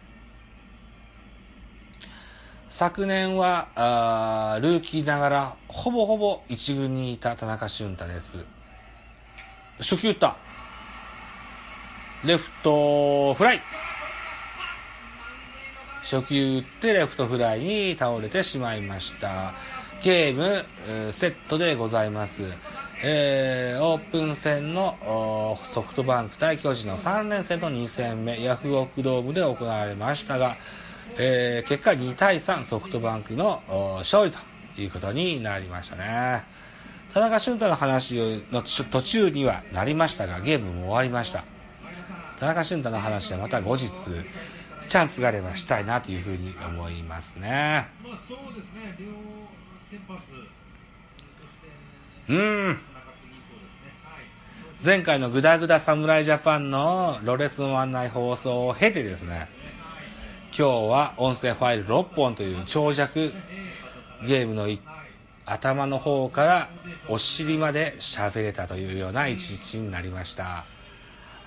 [2.69, 8.45] 昨年は、あールーキーながら、ほぼほぼ一軍にいた田中俊太です。
[9.79, 10.37] 初球打った。
[12.23, 13.61] レフトフライ。
[16.03, 19.55] 初球打ってレフトフライに倒れてしまいました。
[20.03, 22.43] ゲーム、セットでございます。
[23.03, 30.57] えーオープン戦のソフトバンク対巨人の3連戦の2戦目、ヤフオクドームで行われましたが、
[31.17, 33.63] えー結果2対3ソフトバンクの
[33.97, 34.37] 勝利と
[34.79, 36.43] いうことになりましたね。
[37.15, 41.43] 田中俊太の話の途中にはなりましたが、ゲームも終わりました。
[42.41, 43.87] 田中俊太の話はまた後日、
[44.87, 47.87] チャンスがあればしたいなというふうに思いますね。
[52.29, 52.79] う、ん。
[54.83, 59.47] 前回のグダグダ侍ジャパンのロレスの案内放送を経てですね、
[60.45, 63.33] 今日は音声ファイル6本という長尺
[64.25, 64.67] ゲームの
[65.45, 66.69] 頭の方から
[67.07, 70.65] お尻まで喋れたというような一日になりました。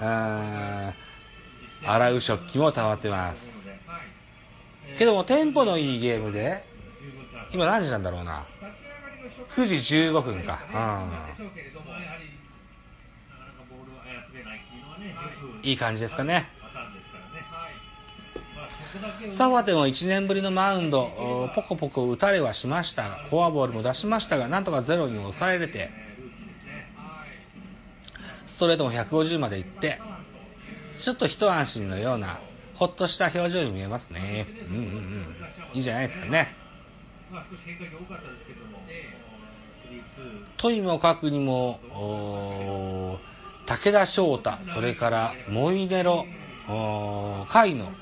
[0.00, 1.04] あー
[1.86, 3.70] 洗う食器も溜まってます。
[4.96, 6.64] けどもテンポのいいゲームで、
[7.52, 8.44] 今何時なんだろうな。
[9.50, 10.60] 9時15分か。
[10.72, 10.76] う
[15.62, 15.62] ん。
[15.62, 16.48] いい感じですかね。
[19.30, 25.90] サファテも1年ぶりのマウンド、おポコポコ打たれはしましたが、フォアボールも出しましたが、なんとかゼロに抑えれて、
[28.54, 30.00] ストレートも150まで行って、
[31.00, 32.38] ちょっと一安心のような、
[32.76, 34.46] ほっとした表情に見えますね。
[34.70, 35.26] うんうんうん。
[35.74, 36.54] いいじゃないですかね。
[37.32, 38.78] まあ少し変化球多かったですけども、
[39.90, 43.18] 3-2とにもかくにも、
[43.66, 46.24] 武田翔太、それからモイネロ、
[46.68, 47.92] 甲斐の、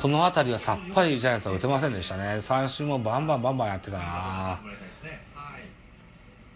[0.00, 2.42] この辺りはさっぱりジャイアンツは打てませんでしたね。
[2.42, 4.58] 三振もバンバンバンバンやってたな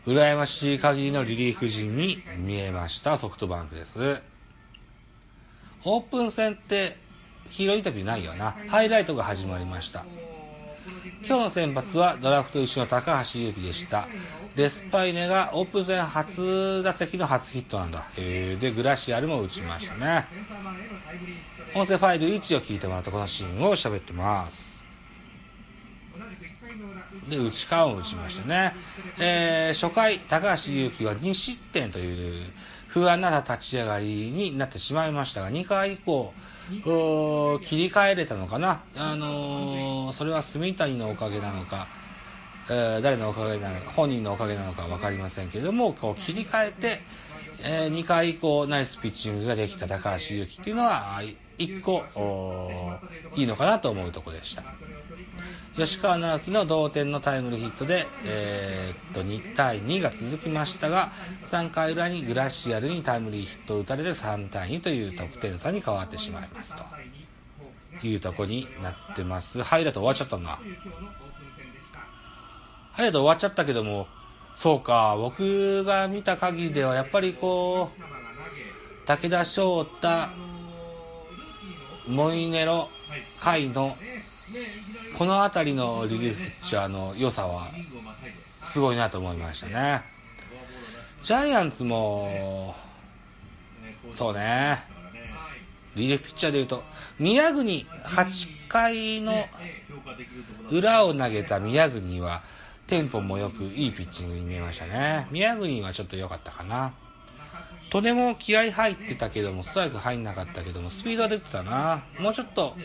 [0.07, 4.21] 羨ましい限りのリリーフ陣に見えましたソフトバンクです。
[5.85, 6.97] オープン戦って
[7.51, 8.57] ヒーローインタビューないよな。
[8.69, 10.05] ハイライトが始まりました。
[11.27, 14.07] 今日の先発はドラフト1の高橋優輝でした。
[14.55, 18.09] デスパイネがオープン戦初打席の初ヒットなんだ。
[18.17, 20.27] へーで、グラシアルも打ちましたね。
[21.75, 24.76] 音声ファイル1を聞いてもらったこのシーンを喋ってます。
[27.29, 28.75] で、内川を打ちましたね。
[29.19, 32.53] えー初回、高橋優輝は2失点という
[32.89, 36.33] 不安な立ち上がりになってしまいましたが、2回以降、
[37.65, 38.83] 切り替えれたのかな。
[38.97, 41.89] あのーそれは住谷のおかげなのか、
[42.71, 47.01] えー誰のおかげなのか、本人のおかげなのか分かりませんけれども、こう切り替えて、
[47.63, 51.21] え2回以降、ナイスピッチングができた高橋優輝っていうのは、
[51.59, 52.05] 1個、
[53.37, 54.65] いいのかなと思うところでした。
[55.77, 61.11] 吉川直樹の同点のタイムリーヒットで、えーっと、2対2が続きましたが、
[61.45, 66.75] 3回裏にグラシアルにタイムリーヒットを打たれて3対2という得点差に変わってしまいます
[68.01, 69.63] というとこになってます。
[69.63, 70.59] ハイライト終わっちゃったな。
[72.93, 74.09] ハイライト終わっちゃったけども、
[74.55, 80.09] そうか、僕が見た限りではやっぱりこう、武田翔太、
[82.09, 82.89] モイネロ、
[83.41, 83.97] 甲斐の
[85.19, 87.69] この辺りのリリーフピッチャーの良さは
[88.63, 90.03] すごいなと思いましたね。
[91.23, 92.77] ジャイアンツも、
[94.11, 94.85] そうね、
[95.97, 96.85] リリーフピッチャーで言うと、
[97.19, 99.33] 宮国、8回の
[100.71, 102.43] 裏を投げた宮国は、
[102.87, 105.27] テンポもよくいいピッチングに見えましたね。
[105.33, 106.93] 宮国はちょっと良かったかな。
[107.91, 112.05] とても気合入ってたけども、ストライク入んなかったけども、スピードは出てたな。
[112.19, 112.77] もうちょっと、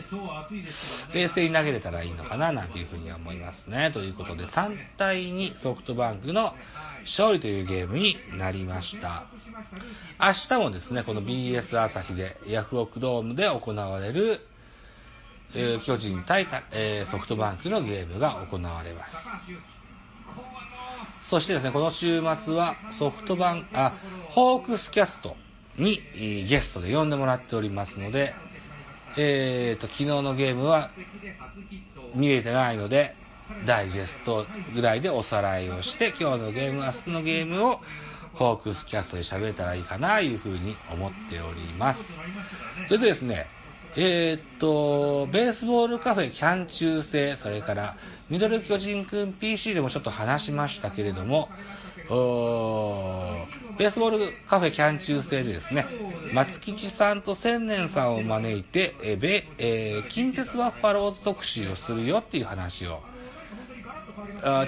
[1.12, 3.90] 冷静に投げれたらいいのかな、なんていうふうには思いますね。
[3.92, 6.54] ということで、3対2ソフトバンクの
[7.00, 9.24] 勝利というゲームになりました。
[10.20, 14.46] 明日もですね、この BS 朝日で、ヤフオクドームで行われる、
[15.84, 16.46] 巨人対、
[17.04, 19.28] ソフトバンクのゲームが行われます。
[21.22, 23.94] そしてですね、この週末はソフトバンク、あ、
[24.30, 25.36] ホークスキャスト
[25.78, 26.02] に
[26.48, 28.34] ゲストで呼んでもらっておりますので、
[29.16, 30.90] えーと、昨日のゲームは
[32.14, 33.14] 見れてないので、
[33.64, 37.80] ダイジェストぐらいでおさらいをして、今日のゲーム、明日のゲームを
[38.34, 42.20] ホークスキャストで喋れたらいいかな、いうふうに思っております。
[42.86, 43.48] それでですね、
[43.94, 47.96] えー、っと、ベースボールカフェキャン中制、それから、
[48.30, 51.50] ミドル巨人くん PC でもちょっと話しましたけれども、
[53.78, 55.86] ベースボールカフェキャン中制でですね、
[56.32, 63.02] 松吉さんと千年さんを招いて、えべえー、近鉄バッファローズ特集をするよっていう話を、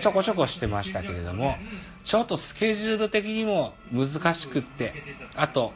[0.00, 1.56] ちょこちょこしてましたけれども、
[2.04, 4.92] ちょっとスケジュール的にも難しくって、
[5.34, 5.72] あと、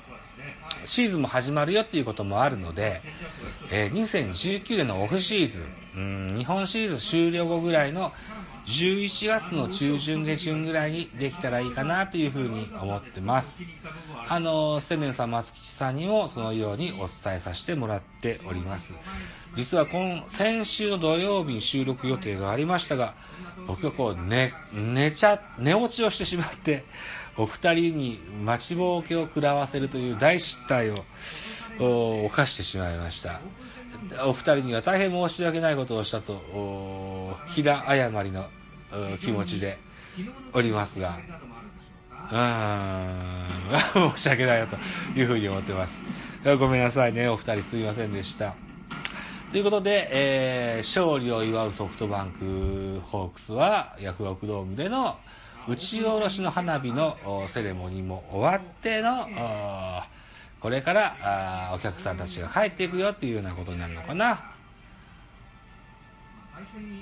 [0.84, 3.02] シーズンも始まるよっていうこともあるので、
[3.70, 5.60] えー、2019年のオフシーズ
[5.96, 8.12] ン、うん、日本シリーズ終了後ぐらいの
[8.68, 13.66] 11月の中旬下旬ぐらいにできたらいいかなというふうに思ってます。
[14.28, 18.94] あの、千年さん、松吉さんにもそのようにお伝えさせてもらっております。
[19.54, 23.14] 実は今、先週の土曜日に収録予定がありましたが、
[23.66, 26.84] 僕がこう、寝、寝ちゃ、寝落ちをしてしまって、
[27.38, 31.04] お二人に待ちぼうけを食らわせるという大失態を
[32.26, 33.40] 犯してしまいました。
[34.24, 38.46] お二人には大変申し訳ないことをしたと、平誤りの
[39.20, 39.78] 気持ちで
[40.52, 41.18] おりますが、
[42.30, 44.76] うーん、 申し訳ないよと
[45.18, 46.02] いうふうに思ってます。
[46.58, 48.54] ごめんなさいね、お二人すいませんでした。
[49.52, 55.16] ということで、えー、勝利を祝うソフトバンクホークスは、ヤフオクドームでの
[55.68, 59.10] 打ち下ろしの花火のセレモニーも終わっての、
[60.60, 64.40] これからお客さんたちが帰っていくよっていうようなことになるのかな。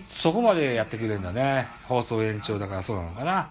[0.04, 1.68] そこまでやってくれるんだね。
[1.84, 3.50] 放送延長だからそうなのかな。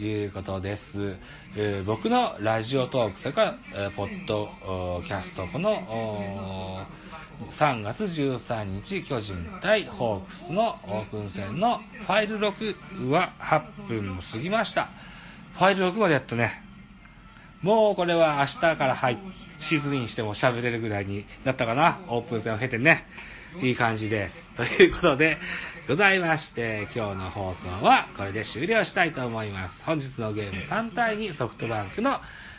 [0.00, 1.16] いうことです。
[1.56, 4.48] えー、僕のラジオトーク、それから、えー、ポッド
[5.06, 6.86] キャスト、この
[7.48, 14.88] 3月13日、巨人対ホークスのオープン戦のファイル6は8分も過ぎました。
[15.54, 16.62] ファイル6までやったね。
[17.62, 19.18] もうこれは明日から入
[19.58, 21.98] シーズンインしても喋れるぐらいになったかな。
[22.08, 23.06] オープン戦を経てね。
[23.62, 24.52] いい感じです。
[24.56, 25.38] ということで、
[25.88, 29.84] ございまして、今日の放送はこれで終了したいと思います。
[29.84, 32.12] 本日のゲーム3対2ソフトバンクの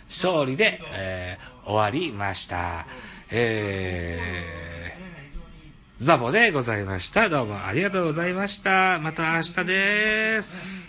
[0.10, 2.86] 勝利で、えー、終わりました。
[3.30, 4.71] えー、
[6.02, 7.30] ザボでございました。
[7.30, 9.00] どうもありがとうございました。
[9.00, 10.81] また明日でーす。